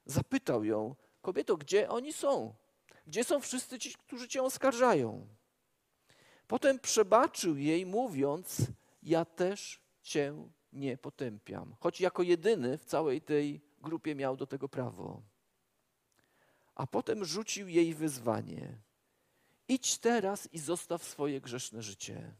Zapytał 0.07 0.65
ją, 0.65 0.97
kobieto, 1.23 1.57
gdzie 1.57 1.89
oni 1.89 2.13
są? 2.13 2.55
Gdzie 3.07 3.25
są 3.25 3.41
wszyscy 3.41 3.79
ci, 3.79 3.95
którzy 3.95 4.29
cię 4.29 4.43
oskarżają? 4.43 5.27
Potem 6.47 6.79
przebaczył 6.79 7.57
jej, 7.57 7.87
mówiąc: 7.87 8.57
Ja 9.03 9.25
też 9.25 9.81
cię 10.03 10.49
nie 10.73 10.97
potępiam. 10.97 11.77
Choć 11.81 12.01
jako 12.01 12.23
jedyny 12.23 12.79
w 12.79 12.85
całej 12.85 13.23
tej 13.23 13.61
grupie 13.81 14.15
miał 14.15 14.37
do 14.37 14.47
tego 14.47 14.69
prawo. 14.69 15.23
A 16.75 16.87
potem 16.87 17.25
rzucił 17.25 17.69
jej 17.69 17.95
wyzwanie: 17.95 18.79
Idź 19.69 19.99
teraz 19.99 20.49
i 20.53 20.59
zostaw 20.59 21.05
swoje 21.05 21.41
grzeszne 21.41 21.83
życie. 21.83 22.35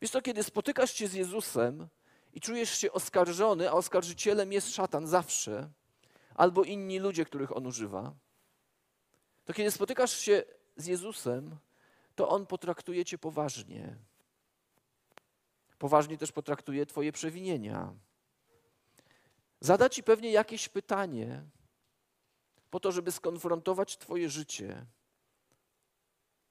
Wiesz 0.00 0.10
to, 0.10 0.22
kiedy 0.22 0.42
spotykasz 0.42 0.94
się 0.94 1.08
z 1.08 1.14
Jezusem 1.14 1.88
i 2.32 2.40
czujesz 2.40 2.78
się 2.78 2.92
oskarżony, 2.92 3.70
a 3.70 3.72
oskarżycielem 3.72 4.52
jest 4.52 4.74
szatan 4.74 5.06
zawsze, 5.06 5.70
albo 6.34 6.64
inni 6.64 6.98
ludzie, 6.98 7.24
których 7.24 7.56
on 7.56 7.66
używa, 7.66 8.14
to 9.44 9.52
kiedy 9.52 9.70
spotykasz 9.70 10.18
się 10.18 10.42
z 10.76 10.86
Jezusem, 10.86 11.56
to 12.14 12.28
on 12.28 12.46
potraktuje 12.46 13.04
cię 13.04 13.18
poważnie. 13.18 13.96
Poważnie 15.78 16.18
też 16.18 16.32
potraktuje 16.32 16.86
Twoje 16.86 17.12
przewinienia. 17.12 17.94
Zada 19.60 19.88
Ci 19.88 20.02
pewnie 20.02 20.32
jakieś 20.32 20.68
pytanie, 20.68 21.44
po 22.70 22.80
to, 22.80 22.92
żeby 22.92 23.12
skonfrontować 23.12 23.98
Twoje 23.98 24.30
życie, 24.30 24.86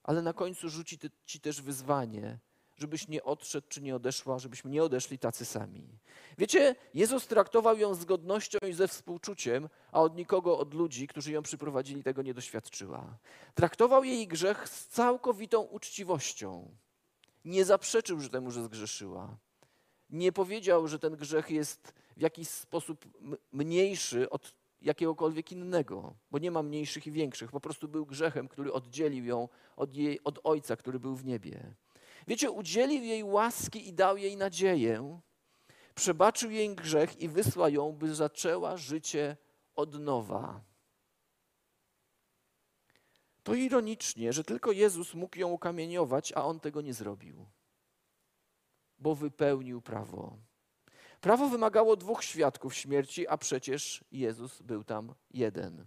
ale 0.04 0.22
na 0.22 0.34
końcu 0.34 0.70
rzuci 0.70 1.00
Ci 1.26 1.40
też 1.40 1.62
wyzwanie, 1.62 2.40
żebyś 2.82 3.08
nie 3.08 3.24
odszedł 3.24 3.68
czy 3.70 3.82
nie 3.82 3.96
odeszła, 3.96 4.40
żebyśmy 4.40 4.72
nie 4.72 4.84
odeszli 4.84 5.20
tacy 5.20 5.46
sami. 5.46 5.88
Wiecie, 6.38 6.76
Jezus 6.94 7.28
traktował 7.28 7.78
ją 7.78 7.96
z 7.96 8.06
godnością 8.06 8.58
i 8.70 8.74
ze 8.74 8.88
współczuciem, 8.88 9.70
a 9.92 10.02
od 10.02 10.16
nikogo, 10.16 10.58
od 10.58 10.74
ludzi, 10.74 11.08
którzy 11.08 11.32
ją 11.32 11.42
przyprowadzili, 11.42 12.04
tego 12.04 12.22
nie 12.22 12.34
doświadczyła. 12.34 13.18
Traktował 13.56 14.04
jej 14.04 14.28
grzech 14.28 14.70
z 14.70 14.88
całkowitą 14.88 15.62
uczciwością. 15.62 16.76
Nie 17.46 17.66
zaprzeczył 17.66 18.20
że 18.20 18.30
temu, 18.30 18.52
że 18.52 18.64
zgrzeszyła. 18.64 19.38
Nie 20.10 20.32
powiedział, 20.32 20.88
że 20.88 21.00
ten 21.00 21.16
grzech 21.16 21.52
jest 21.52 21.94
w 22.18 22.22
jakiś 22.22 22.48
sposób 22.48 23.06
mniejszy 23.52 24.30
od 24.30 24.54
jakiegokolwiek 24.82 25.52
innego, 25.52 26.14
bo 26.32 26.40
nie 26.40 26.52
ma 26.52 26.64
mniejszych 26.64 27.08
i 27.08 27.12
większych. 27.12 27.52
Po 27.52 27.60
prostu 27.60 27.88
był 27.88 28.06
grzechem, 28.06 28.48
który 28.48 28.74
oddzielił 28.74 29.26
ją 29.26 29.50
od, 29.76 29.96
jej, 29.96 30.24
od 30.24 30.40
Ojca, 30.44 30.76
który 30.76 31.00
był 31.00 31.16
w 31.16 31.26
niebie. 31.26 31.74
Wiecie, 32.28 32.52
udzielił 32.52 33.04
jej 33.04 33.24
łaski 33.24 33.88
i 33.88 33.94
dał 33.94 34.18
jej 34.18 34.38
nadzieję, 34.38 35.20
przebaczył 35.96 36.52
jej 36.52 36.76
grzech 36.76 37.22
i 37.22 37.30
wysłał 37.30 37.70
ją, 37.70 37.92
by 37.92 38.16
zaczęła 38.16 38.78
życie 38.78 39.38
od 39.76 40.00
nowa. 40.00 40.62
To 43.44 43.54
ironicznie, 43.54 44.34
że 44.34 44.44
tylko 44.44 44.72
Jezus 44.72 45.14
mógł 45.14 45.40
ją 45.40 45.50
ukamieniować, 45.50 46.34
a 46.36 46.46
on 46.46 46.60
tego 46.60 46.82
nie 46.82 46.94
zrobił, 46.94 47.46
bo 49.00 49.16
wypełnił 49.16 49.82
prawo. 49.82 50.38
Prawo 51.22 51.50
wymagało 51.50 51.96
dwóch 51.96 52.24
świadków 52.24 52.76
śmierci, 52.76 53.28
a 53.28 53.38
przecież 53.38 54.04
Jezus 54.12 54.62
był 54.62 54.84
tam 54.84 55.14
jeden. 55.32 55.86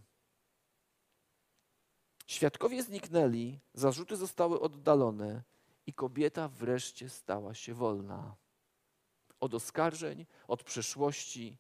Świadkowie 2.27 2.83
zniknęli, 2.83 3.61
zarzuty 3.75 4.17
zostały 4.17 4.61
oddalone 4.61 5.43
i 5.87 5.93
kobieta 5.93 6.49
wreszcie 6.49 7.09
stała 7.09 7.55
się 7.55 7.75
wolna. 7.75 8.35
Od 9.41 9.55
oskarżeń, 9.55 10.27
od 10.49 10.63
przeszłości. 10.63 11.59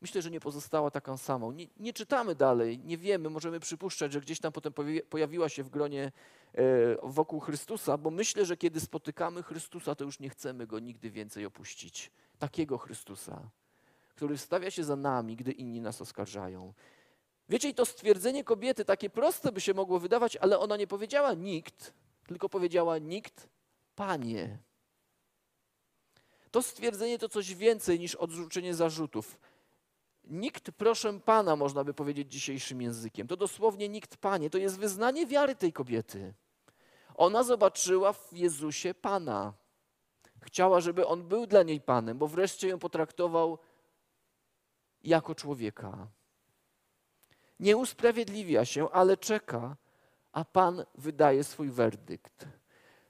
Myślę, 0.00 0.22
że 0.22 0.30
nie 0.30 0.40
pozostała 0.40 0.90
taką 0.90 1.16
samą. 1.16 1.52
Nie, 1.52 1.66
nie 1.76 1.92
czytamy 1.92 2.34
dalej, 2.34 2.78
nie 2.78 2.98
wiemy, 2.98 3.30
możemy 3.30 3.60
przypuszczać, 3.60 4.12
że 4.12 4.20
gdzieś 4.20 4.40
tam 4.40 4.52
potem 4.52 4.72
pojawiła 5.08 5.48
się 5.48 5.62
w 5.62 5.70
gronie 5.70 6.12
e, 6.54 6.62
wokół 7.02 7.40
Chrystusa, 7.40 7.98
bo 7.98 8.10
myślę, 8.10 8.44
że 8.46 8.56
kiedy 8.56 8.80
spotykamy 8.80 9.42
Chrystusa, 9.42 9.94
to 9.94 10.04
już 10.04 10.20
nie 10.20 10.30
chcemy 10.30 10.66
go 10.66 10.78
nigdy 10.78 11.10
więcej 11.10 11.46
opuścić. 11.46 12.10
Takiego 12.38 12.78
Chrystusa, 12.78 13.50
który 14.08 14.38
stawia 14.38 14.70
się 14.70 14.84
za 14.84 14.96
nami, 14.96 15.36
gdy 15.36 15.52
inni 15.52 15.80
nas 15.80 16.00
oskarżają. 16.00 16.74
Wiecie, 17.48 17.68
i 17.68 17.74
to 17.74 17.86
stwierdzenie 17.86 18.44
kobiety, 18.44 18.84
takie 18.84 19.10
proste 19.10 19.52
by 19.52 19.60
się 19.60 19.74
mogło 19.74 20.00
wydawać, 20.00 20.36
ale 20.36 20.58
ona 20.58 20.76
nie 20.76 20.86
powiedziała 20.86 21.34
nikt, 21.34 21.94
tylko 22.26 22.48
powiedziała 22.48 22.98
nikt, 22.98 23.48
panie. 23.94 24.58
To 26.50 26.62
stwierdzenie 26.62 27.18
to 27.18 27.28
coś 27.28 27.54
więcej 27.54 28.00
niż 28.00 28.14
odrzucenie 28.14 28.74
zarzutów. 28.74 29.38
Nikt, 30.24 30.70
proszę 30.70 31.20
Pana, 31.20 31.56
można 31.56 31.84
by 31.84 31.94
powiedzieć 31.94 32.32
dzisiejszym 32.32 32.82
językiem. 32.82 33.28
To 33.28 33.36
dosłownie 33.36 33.88
nikt, 33.88 34.16
Panie. 34.16 34.50
To 34.50 34.58
jest 34.58 34.78
wyznanie 34.78 35.26
wiary 35.26 35.54
tej 35.54 35.72
kobiety. 35.72 36.34
Ona 37.14 37.42
zobaczyła 37.42 38.12
w 38.12 38.32
Jezusie 38.32 38.94
Pana. 38.94 39.52
Chciała, 40.42 40.80
żeby 40.80 41.06
On 41.06 41.28
był 41.28 41.46
dla 41.46 41.62
niej 41.62 41.80
Panem, 41.80 42.18
bo 42.18 42.26
wreszcie 42.26 42.68
ją 42.68 42.78
potraktował 42.78 43.58
jako 45.04 45.34
człowieka. 45.34 46.08
Nie 47.60 47.76
usprawiedliwia 47.76 48.64
się, 48.64 48.90
ale 48.90 49.16
czeka, 49.16 49.76
a 50.32 50.44
Pan 50.44 50.84
wydaje 50.94 51.44
swój 51.44 51.70
werdykt. 51.70 52.46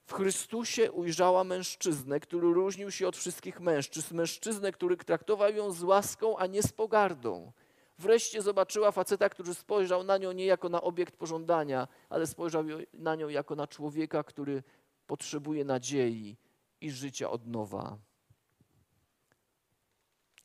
W 0.05 0.13
Chrystusie 0.13 0.93
ujrzała 0.93 1.45
mężczyznę, 1.45 2.21
który 2.21 2.53
różnił 2.53 2.91
się 2.91 3.09
od 3.09 3.17
wszystkich 3.17 3.61
mężczyzn, 3.61 4.17
mężczyznę, 4.17 4.73
który 4.73 4.97
traktował 4.97 5.55
ją 5.55 5.71
z 5.71 5.83
łaską, 5.83 6.39
a 6.39 6.47
nie 6.47 6.63
z 6.63 6.73
pogardą. 6.73 7.53
Wreszcie 7.99 8.43
zobaczyła 8.43 8.93
faceta, 8.93 9.29
który 9.29 9.55
spojrzał 9.55 10.05
na 10.05 10.19
nią 10.19 10.33
nie 10.33 10.47
jako 10.47 10.69
na 10.69 10.81
obiekt 10.81 11.17
pożądania, 11.17 11.89
ale 12.09 12.27
spojrzał 12.27 12.65
na 12.95 13.15
nią 13.15 13.29
jako 13.29 13.55
na 13.55 13.67
człowieka, 13.67 14.23
który 14.23 14.63
potrzebuje 15.07 15.65
nadziei 15.65 16.37
i 16.81 16.91
życia 16.91 17.31
od 17.31 17.47
nowa. 17.47 17.99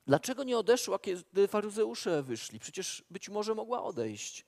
Dlaczego 0.07 0.43
nie 0.43 0.57
odeszła, 0.57 0.99
kiedy 0.99 1.47
faryzeusze 1.47 2.23
wyszli? 2.23 2.59
Przecież 2.59 3.03
być 3.11 3.29
może 3.29 3.55
mogła 3.55 3.83
odejść, 3.83 4.45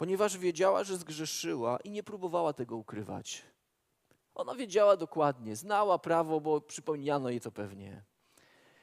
ponieważ 0.00 0.38
wiedziała, 0.38 0.84
że 0.84 0.96
zgrzeszyła 0.96 1.78
i 1.84 1.90
nie 1.90 2.02
próbowała 2.02 2.52
tego 2.52 2.76
ukrywać. 2.76 3.42
Ona 4.34 4.54
wiedziała 4.54 4.96
dokładnie, 4.96 5.56
znała 5.56 5.98
prawo, 5.98 6.40
bo 6.40 6.60
przypomniano 6.60 7.30
jej 7.30 7.40
to 7.40 7.52
pewnie. 7.52 8.02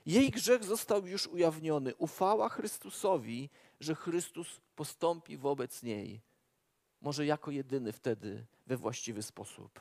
Jej 0.06 0.30
grzech 0.30 0.64
został 0.64 1.08
już 1.08 1.28
ujawniony. 1.28 1.96
Ufała 1.96 2.50
Chrystusowi, 2.50 3.50
że 3.80 3.96
Chrystus 3.96 4.62
postąpi 4.76 5.38
wobec 5.38 5.84
niej, 5.84 6.22
może 7.02 7.26
jako 7.26 7.52
jedyny 7.52 7.92
wtedy 7.92 8.46
we 8.68 8.78
właściwy 8.78 9.24
sposób. 9.24 9.80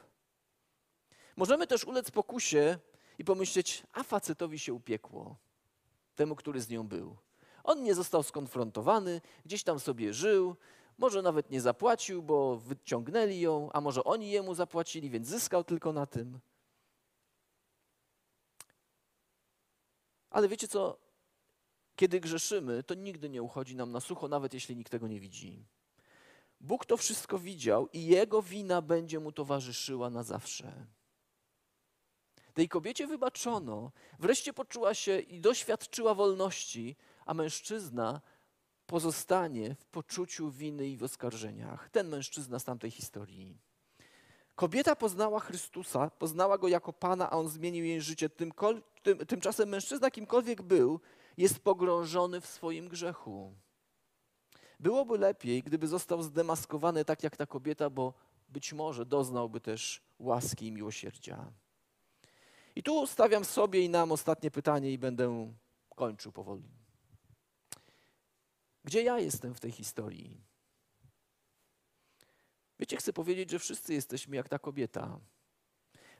Możemy 1.36 1.66
też 1.66 1.84
ulec 1.84 2.10
pokusie 2.10 2.78
i 3.18 3.24
pomyśleć, 3.24 3.82
a 3.92 4.02
facetowi 4.02 4.58
się 4.58 4.74
upiekło 4.74 5.36
temu, 6.14 6.36
który 6.36 6.60
z 6.60 6.68
nią 6.68 6.88
był. 6.88 7.16
On 7.64 7.82
nie 7.82 7.94
został 7.94 8.22
skonfrontowany, 8.22 9.20
gdzieś 9.44 9.62
tam 9.62 9.80
sobie 9.80 10.14
żył, 10.14 10.56
może 10.98 11.22
nawet 11.22 11.50
nie 11.50 11.60
zapłacił, 11.60 12.22
bo 12.22 12.56
wyciągnęli 12.56 13.40
ją, 13.40 13.72
a 13.72 13.80
może 13.80 14.04
oni 14.04 14.30
jemu 14.30 14.54
zapłacili, 14.54 15.10
więc 15.10 15.28
zyskał 15.28 15.64
tylko 15.64 15.92
na 15.92 16.06
tym. 16.06 16.40
Ale 20.30 20.48
wiecie 20.48 20.68
co? 20.68 20.98
Kiedy 21.96 22.20
grzeszymy, 22.20 22.82
to 22.82 22.94
nigdy 22.94 23.28
nie 23.28 23.42
uchodzi 23.42 23.76
nam 23.76 23.92
na 23.92 24.00
sucho, 24.00 24.28
nawet 24.28 24.54
jeśli 24.54 24.76
nikt 24.76 24.90
tego 24.90 25.08
nie 25.08 25.20
widzi. 25.20 25.66
Bóg 26.60 26.86
to 26.86 26.96
wszystko 26.96 27.38
widział 27.38 27.88
i 27.92 28.06
jego 28.06 28.42
wina 28.42 28.82
będzie 28.82 29.20
mu 29.20 29.32
towarzyszyła 29.32 30.10
na 30.10 30.22
zawsze. 30.22 30.86
Tej 32.54 32.68
kobiecie 32.68 33.06
wybaczono, 33.06 33.92
wreszcie 34.18 34.52
poczuła 34.52 34.94
się 34.94 35.18
i 35.18 35.40
doświadczyła 35.40 36.14
wolności, 36.14 36.96
a 37.26 37.34
mężczyzna 37.34 38.20
pozostanie 38.86 39.74
w 39.74 39.86
poczuciu 39.86 40.50
winy 40.50 40.88
i 40.88 40.96
w 40.96 41.02
oskarżeniach. 41.02 41.90
Ten 41.90 42.08
mężczyzna 42.08 42.58
z 42.58 42.64
tamtej 42.64 42.90
historii. 42.90 43.58
Kobieta 44.54 44.96
poznała 44.96 45.40
Chrystusa, 45.40 46.10
poznała 46.10 46.58
go 46.58 46.68
jako 46.68 46.92
Pana, 46.92 47.30
a 47.30 47.36
on 47.36 47.48
zmienił 47.48 47.84
jej 47.84 48.00
życie. 48.00 48.28
Tym, 48.28 48.52
tym, 49.02 49.18
tymczasem 49.18 49.68
mężczyzna, 49.68 50.10
kimkolwiek 50.10 50.62
był, 50.62 51.00
jest 51.36 51.58
pogrążony 51.58 52.40
w 52.40 52.46
swoim 52.46 52.88
grzechu. 52.88 53.54
Byłoby 54.80 55.18
lepiej, 55.18 55.62
gdyby 55.62 55.88
został 55.88 56.22
zdemaskowany 56.22 57.04
tak 57.04 57.22
jak 57.22 57.36
ta 57.36 57.46
kobieta, 57.46 57.90
bo 57.90 58.14
być 58.48 58.72
może 58.72 59.06
doznałby 59.06 59.60
też 59.60 60.02
łaski 60.18 60.66
i 60.66 60.72
miłosierdzia. 60.72 61.52
I 62.76 62.82
tu 62.82 63.06
stawiam 63.06 63.44
sobie 63.44 63.80
i 63.80 63.88
nam 63.88 64.12
ostatnie 64.12 64.50
pytanie 64.50 64.92
i 64.92 64.98
będę 64.98 65.52
kończył 65.96 66.32
powoli. 66.32 66.85
Gdzie 68.86 69.02
ja 69.02 69.18
jestem 69.18 69.54
w 69.54 69.60
tej 69.60 69.72
historii? 69.72 70.40
Wiecie, 72.78 72.96
chcę 72.96 73.12
powiedzieć, 73.12 73.50
że 73.50 73.58
wszyscy 73.58 73.94
jesteśmy 73.94 74.36
jak 74.36 74.48
ta 74.48 74.58
kobieta. 74.58 75.20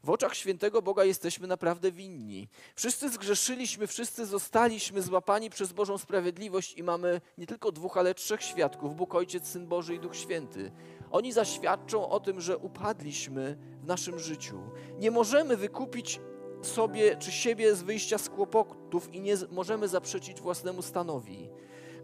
W 0.05 0.11
oczach 0.11 0.35
świętego 0.35 0.83
Boga 0.83 1.05
jesteśmy 1.05 1.46
naprawdę 1.46 1.92
winni. 1.92 2.48
Wszyscy 2.76 3.11
zgrzeszyliśmy, 3.11 3.87
wszyscy 3.87 4.26
zostaliśmy 4.26 5.02
złapani 5.02 5.50
przez 5.50 5.72
Bożą 5.72 5.98
sprawiedliwość 5.98 6.74
i 6.74 6.83
mamy 6.83 7.20
nie 7.38 7.46
tylko 7.46 7.72
dwóch, 7.72 7.96
ale 7.96 8.14
trzech 8.14 8.42
świadków: 8.42 8.96
Bóg 8.96 9.14
Ojciec, 9.14 9.46
Syn 9.46 9.66
Boży 9.66 9.94
i 9.94 10.00
Duch 10.00 10.16
Święty. 10.16 10.72
Oni 11.11 11.33
zaświadczą 11.33 12.09
o 12.09 12.20
tym, 12.20 12.40
że 12.40 12.59
upadliśmy 12.59 13.59
w 13.83 13.87
naszym 13.87 14.18
życiu. 14.18 14.61
Nie 14.98 15.11
możemy 15.11 15.57
wykupić 15.57 16.20
sobie 16.62 17.16
czy 17.16 17.33
siebie 17.33 17.74
z 17.74 17.83
wyjścia 17.83 18.18
z 18.18 18.29
kłopotów 18.29 19.14
i 19.14 19.20
nie 19.20 19.35
możemy 19.50 19.88
zaprzeczyć 19.88 20.40
własnemu 20.40 20.83
stanowi. 20.83 21.48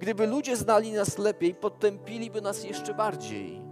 Gdyby 0.03 0.27
ludzie 0.27 0.57
znali 0.57 0.93
nas 0.93 1.19
lepiej, 1.19 1.55
potępiliby 1.55 2.41
nas 2.41 2.65
jeszcze 2.65 2.95
bardziej. 2.95 3.63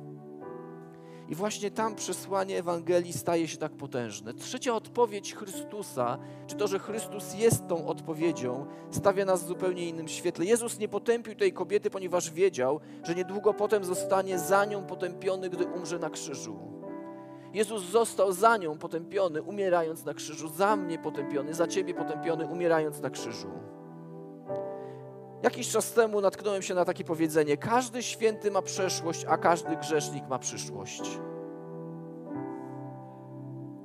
I 1.28 1.34
właśnie 1.34 1.70
tam 1.70 1.94
przesłanie 1.94 2.58
Ewangelii 2.58 3.12
staje 3.12 3.48
się 3.48 3.56
tak 3.56 3.72
potężne. 3.72 4.34
Trzecia 4.34 4.74
odpowiedź 4.74 5.34
Chrystusa, 5.34 6.18
czy 6.46 6.56
to, 6.56 6.68
że 6.68 6.78
Chrystus 6.78 7.34
jest 7.34 7.66
tą 7.68 7.86
odpowiedzią, 7.86 8.66
stawia 8.90 9.24
nas 9.24 9.44
w 9.44 9.46
zupełnie 9.46 9.88
innym 9.88 10.08
świetle. 10.08 10.44
Jezus 10.44 10.78
nie 10.78 10.88
potępił 10.88 11.34
tej 11.34 11.52
kobiety, 11.52 11.90
ponieważ 11.90 12.30
wiedział, 12.30 12.80
że 13.02 13.14
niedługo 13.14 13.54
potem 13.54 13.84
zostanie 13.84 14.38
za 14.38 14.64
nią 14.64 14.86
potępiony, 14.86 15.50
gdy 15.50 15.66
umrze 15.66 15.98
na 15.98 16.10
krzyżu. 16.10 16.58
Jezus 17.52 17.82
został 17.82 18.32
za 18.32 18.56
nią 18.56 18.78
potępiony, 18.78 19.42
umierając 19.42 20.04
na 20.04 20.14
krzyżu, 20.14 20.48
za 20.48 20.76
mnie 20.76 20.98
potępiony, 20.98 21.54
za 21.54 21.66
ciebie 21.66 21.94
potępiony, 21.94 22.46
umierając 22.46 23.00
na 23.00 23.10
krzyżu. 23.10 23.50
Jakiś 25.42 25.68
czas 25.68 25.92
temu 25.92 26.20
natknąłem 26.20 26.62
się 26.62 26.74
na 26.74 26.84
takie 26.84 27.04
powiedzenie: 27.04 27.56
Każdy 27.56 28.02
święty 28.02 28.50
ma 28.50 28.62
przeszłość, 28.62 29.24
a 29.28 29.38
każdy 29.38 29.76
grzesznik 29.76 30.28
ma 30.28 30.38
przyszłość. 30.38 31.02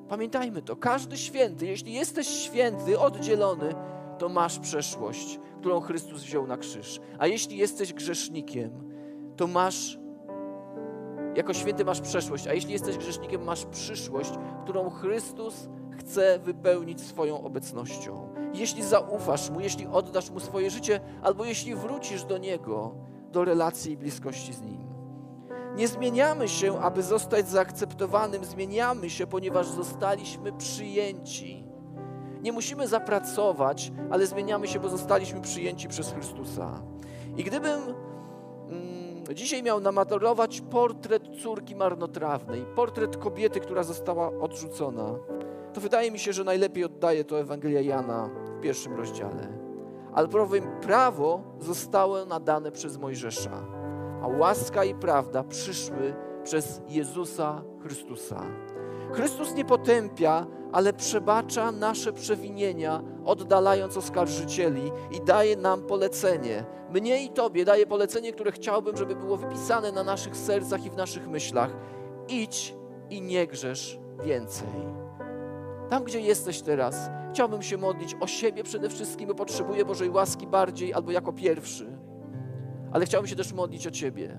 Pamiętajmy 0.10 0.62
to, 0.62 0.76
każdy 0.76 1.18
święty, 1.18 1.66
jeśli 1.66 1.94
jesteś 1.94 2.28
święty, 2.28 3.00
oddzielony, 3.00 3.76
to 4.18 4.30
masz 4.30 4.60
przeszłość, 4.60 5.40
którą 5.60 5.82
Chrystus 5.82 6.24
wziął 6.24 6.48
na 6.48 6.58
krzyż. 6.58 7.00
A 7.20 7.28
jeśli 7.28 7.58
jesteś 7.58 7.94
grzesznikiem, 7.94 8.72
to 9.36 9.48
masz, 9.48 10.00
jako 11.36 11.54
święty 11.54 11.86
masz 11.86 12.02
przeszłość, 12.02 12.48
a 12.48 12.54
jeśli 12.54 12.74
jesteś 12.74 12.98
grzesznikiem, 12.98 13.44
masz 13.44 13.66
przyszłość, 13.66 14.32
którą 14.64 14.90
Chrystus 14.90 15.70
chce 15.96 16.40
wypełnić 16.40 17.02
swoją 17.02 17.44
obecnością. 17.44 18.30
Jeśli 18.54 18.84
zaufasz 18.84 19.50
Mu, 19.50 19.60
jeśli 19.60 19.88
oddasz 19.88 20.30
Mu 20.30 20.40
swoje 20.40 20.70
życie, 20.72 21.00
albo 21.22 21.46
jeśli 21.46 21.76
wrócisz 21.76 22.24
do 22.24 22.38
Niego, 22.38 22.96
do 23.32 23.46
relacji 23.46 23.92
i 23.92 23.98
bliskości 23.98 24.54
z 24.54 24.62
Nim. 24.62 24.86
Nie 25.76 25.88
zmieniamy 25.88 26.48
się, 26.48 26.80
aby 26.80 27.04
zostać 27.04 27.50
zaakceptowanym, 27.50 28.46
zmieniamy 28.46 29.10
się, 29.10 29.28
ponieważ 29.28 29.68
zostaliśmy 29.68 30.54
przyjęci. 30.54 31.68
Nie 32.42 32.52
musimy 32.52 32.88
zapracować, 32.88 33.92
ale 34.12 34.28
zmieniamy 34.28 34.68
się, 34.68 34.80
bo 34.80 34.90
zostaliśmy 34.90 35.42
przyjęci 35.42 35.88
przez 35.88 36.12
Chrystusa. 36.12 36.82
I 37.38 37.44
gdybym 37.44 37.82
mm, 38.70 39.36
dzisiaj 39.36 39.64
miał 39.64 39.80
namatować 39.80 40.62
portret 40.62 41.24
córki 41.44 41.76
marnotrawnej, 41.76 42.66
portret 42.76 43.18
kobiety, 43.18 43.60
która 43.60 43.84
została 43.84 44.28
odrzucona, 44.28 45.16
to 45.76 45.82
wydaje 45.82 46.12
mi 46.12 46.20
się, 46.20 46.34
że 46.34 46.44
najlepiej 46.44 46.84
oddaje 46.86 47.24
to 47.24 47.40
Ewangelia 47.40 47.82
Jana 47.82 48.30
w 48.58 48.62
pierwszym 48.62 48.94
rozdziale. 48.94 49.48
Albowiem 50.14 50.64
prawo 50.82 51.44
zostało 51.60 52.26
nadane 52.26 52.72
przez 52.72 52.98
Mojżesza, 52.98 53.66
a 54.22 54.28
łaska 54.28 54.84
i 54.84 54.96
prawda 54.96 55.44
przyszły 55.44 56.14
przez 56.44 56.82
Jezusa 56.88 57.64
Chrystusa. 57.82 58.42
Chrystus 59.14 59.56
nie 59.56 59.66
potępia, 59.66 60.48
ale 60.72 60.94
przebacza 60.94 61.72
nasze 61.72 62.14
przewinienia, 62.14 63.02
oddalając 63.26 63.98
oskarżycieli 63.98 64.92
i 65.12 65.22
daje 65.22 65.58
nam 65.58 65.82
polecenie. 65.82 66.66
Mnie 66.90 67.24
i 67.24 67.30
Tobie 67.30 67.66
daje 67.66 67.88
polecenie, 67.88 68.34
które 68.34 68.52
chciałbym, 68.52 68.98
żeby 68.98 69.16
było 69.16 69.38
wypisane 69.38 69.92
na 69.92 70.04
naszych 70.04 70.38
sercach 70.38 70.86
i 70.86 70.90
w 70.90 70.96
naszych 70.96 71.28
myślach. 71.28 71.70
Idź 72.28 72.76
i 73.10 73.22
nie 73.22 73.48
grzesz 73.48 74.00
więcej. 74.24 75.05
Tam, 75.90 76.04
gdzie 76.04 76.20
jesteś 76.20 76.62
teraz, 76.62 77.10
chciałbym 77.30 77.62
się 77.62 77.78
modlić 77.78 78.16
o 78.20 78.28
siebie 78.28 78.64
przede 78.64 78.90
wszystkim, 78.90 79.28
bo 79.28 79.36
potrzebuję 79.36 79.86
Bożej 79.86 80.10
łaski 80.10 80.48
bardziej 80.48 80.94
albo 80.94 81.12
jako 81.12 81.34
pierwszy. 81.34 81.98
Ale 82.92 83.06
chciałbym 83.06 83.28
się 83.28 83.36
też 83.36 83.54
modlić 83.54 83.88
o 83.88 83.92
Ciebie. 83.92 84.38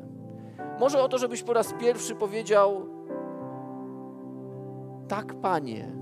Może 0.81 1.03
o 1.03 1.09
to, 1.09 1.19
żebyś 1.19 1.43
po 1.43 1.53
raz 1.53 1.75
pierwszy 1.81 2.15
powiedział: 2.15 2.87
Tak, 5.09 5.35
Panie. 5.41 5.93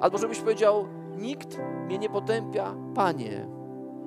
Albo 0.00 0.18
żebyś 0.18 0.40
powiedział: 0.40 0.86
Nikt 1.16 1.58
mnie 1.86 1.98
nie 1.98 2.08
potępia, 2.08 2.74
Panie. 2.94 3.48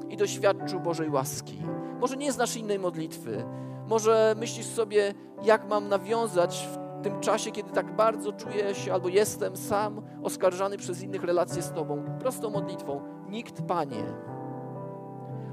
I 0.10 0.18
doświadczył 0.18 0.80
Bożej 0.80 1.10
łaski. 1.10 1.62
Może 2.00 2.18
nie 2.18 2.32
znasz 2.32 2.56
innej 2.56 2.80
modlitwy. 2.80 3.44
Może 3.88 4.36
myślisz 4.38 4.66
sobie, 4.66 5.14
jak 5.44 5.70
mam 5.70 5.90
nawiązać 5.90 6.70
tym 7.02 7.20
czasie, 7.20 7.52
kiedy 7.52 7.72
tak 7.72 7.96
bardzo 7.96 8.34
czuję 8.34 8.76
się 8.76 8.94
albo 8.94 9.10
jestem 9.10 9.58
sam 9.58 10.02
oskarżany 10.24 10.78
przez 10.78 11.04
innych 11.04 11.24
relacje 11.24 11.62
z 11.62 11.72
Tobą. 11.72 12.04
Prostą 12.20 12.50
modlitwą. 12.50 13.02
Nikt, 13.30 13.62
Panie. 13.62 14.04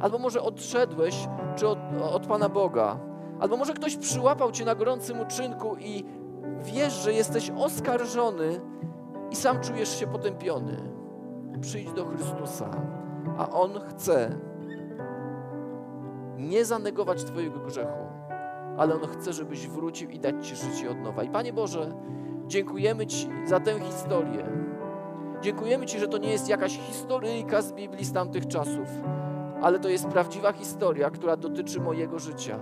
Albo 0.01 0.19
może 0.19 0.43
odszedłeś, 0.43 1.29
czy 1.57 1.69
od, 1.69 1.79
od 2.13 2.27
Pana 2.27 2.49
Boga. 2.49 2.99
Albo 3.41 3.57
może 3.57 3.73
ktoś 3.73 3.97
przyłapał 3.97 4.53
Cię 4.53 4.65
na 4.65 4.75
gorącym 4.75 5.21
uczynku 5.21 5.77
i 5.77 6.05
wiesz, 6.59 6.93
że 6.93 7.13
jesteś 7.13 7.51
oskarżony 7.51 8.61
i 9.31 9.37
sam 9.37 9.61
czujesz 9.61 10.01
się 10.01 10.07
potępiony. 10.07 10.77
Przyjdź 11.61 11.93
do 11.93 12.05
Chrystusa, 12.05 12.71
a 13.39 13.51
On 13.51 13.71
chce 13.81 14.31
nie 16.37 16.65
zanegować 16.65 17.25
Twojego 17.25 17.61
grzechu, 17.61 18.07
ale 18.79 18.95
On 18.95 19.07
chce, 19.07 19.33
żebyś 19.33 19.69
wrócił 19.69 20.11
i 20.11 20.19
dać 20.19 20.49
Ci 20.49 20.57
życie 20.57 20.91
od 20.91 20.99
nowa. 20.99 21.23
I 21.23 21.29
Panie 21.29 21.53
Boże, 21.53 21.95
dziękujemy 22.47 23.07
Ci 23.07 23.29
za 23.47 23.61
tę 23.61 23.81
historię. 23.81 24.47
Dziękujemy 25.41 25.87
Ci, 25.87 25.99
że 25.99 26.09
to 26.09 26.19
nie 26.19 26.31
jest 26.31 26.49
jakaś 26.49 26.79
historyjka 26.79 27.63
z 27.63 27.73
Biblii 27.73 28.05
z 28.05 28.13
tamtych 28.13 28.47
czasów, 28.47 28.89
ale 29.63 29.79
to 29.79 29.89
jest 29.89 30.09
prawdziwa 30.09 30.53
historia, 30.53 31.11
która 31.11 31.37
dotyczy 31.37 31.81
mojego 31.81 32.19
życia. 32.19 32.59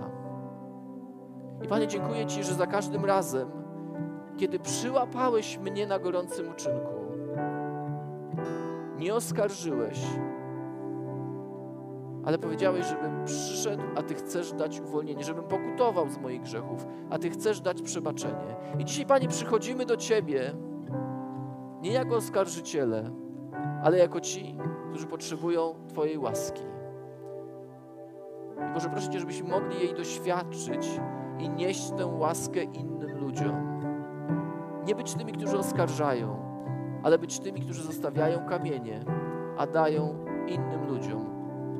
I 1.63 1.67
Panie, 1.67 1.87
dziękuję 1.87 2.25
Ci, 2.25 2.43
że 2.43 2.53
za 2.53 2.67
każdym 2.67 3.05
razem, 3.05 3.51
kiedy 4.37 4.59
przyłapałeś 4.59 5.57
mnie 5.57 5.87
na 5.87 5.99
gorącym 5.99 6.49
uczynku, 6.49 6.95
nie 8.97 9.15
oskarżyłeś, 9.15 9.99
ale 12.27 12.37
powiedziałeś, 12.37 12.85
żebym 12.85 13.25
przyszedł, 13.25 13.83
a 13.95 14.03
Ty 14.03 14.15
chcesz 14.15 14.53
dać 14.53 14.79
uwolnienie, 14.79 15.23
żebym 15.23 15.43
pokutował 15.43 16.09
z 16.09 16.17
moich 16.17 16.41
grzechów, 16.41 16.87
a 17.09 17.17
Ty 17.17 17.29
chcesz 17.29 17.61
dać 17.61 17.81
przebaczenie. 17.81 18.55
I 18.79 18.85
dzisiaj, 18.85 19.05
Panie, 19.05 19.27
przychodzimy 19.27 19.85
do 19.85 19.97
Ciebie 19.97 20.53
nie 21.81 21.91
jako 21.91 22.15
oskarżyciele, 22.15 23.11
ale 23.83 23.97
jako 23.97 24.21
ci, 24.21 24.57
którzy 24.89 25.07
potrzebują 25.07 25.75
Twojej 25.87 26.17
łaski. 26.17 26.61
I 28.69 28.73
Boże, 28.73 28.89
proszę 28.89 29.09
Cię, 29.09 29.19
żebyśmy 29.19 29.49
mogli 29.49 29.79
jej 29.79 29.93
doświadczyć 29.93 30.87
i 31.39 31.49
nieść 31.49 31.91
tę 31.91 32.05
łaskę 32.05 32.63
innym 32.63 33.19
ludziom. 33.19 33.81
Nie 34.85 34.95
być 34.95 35.15
tymi, 35.15 35.33
którzy 35.33 35.57
oskarżają, 35.57 36.37
ale 37.03 37.19
być 37.19 37.39
tymi, 37.39 37.61
którzy 37.61 37.83
zostawiają 37.83 38.45
kamienie, 38.45 38.99
a 39.57 39.67
dają 39.67 40.25
innym 40.47 40.87
ludziom 40.87 41.36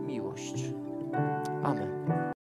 miłość. 0.07 0.65
Amen. 1.63 2.26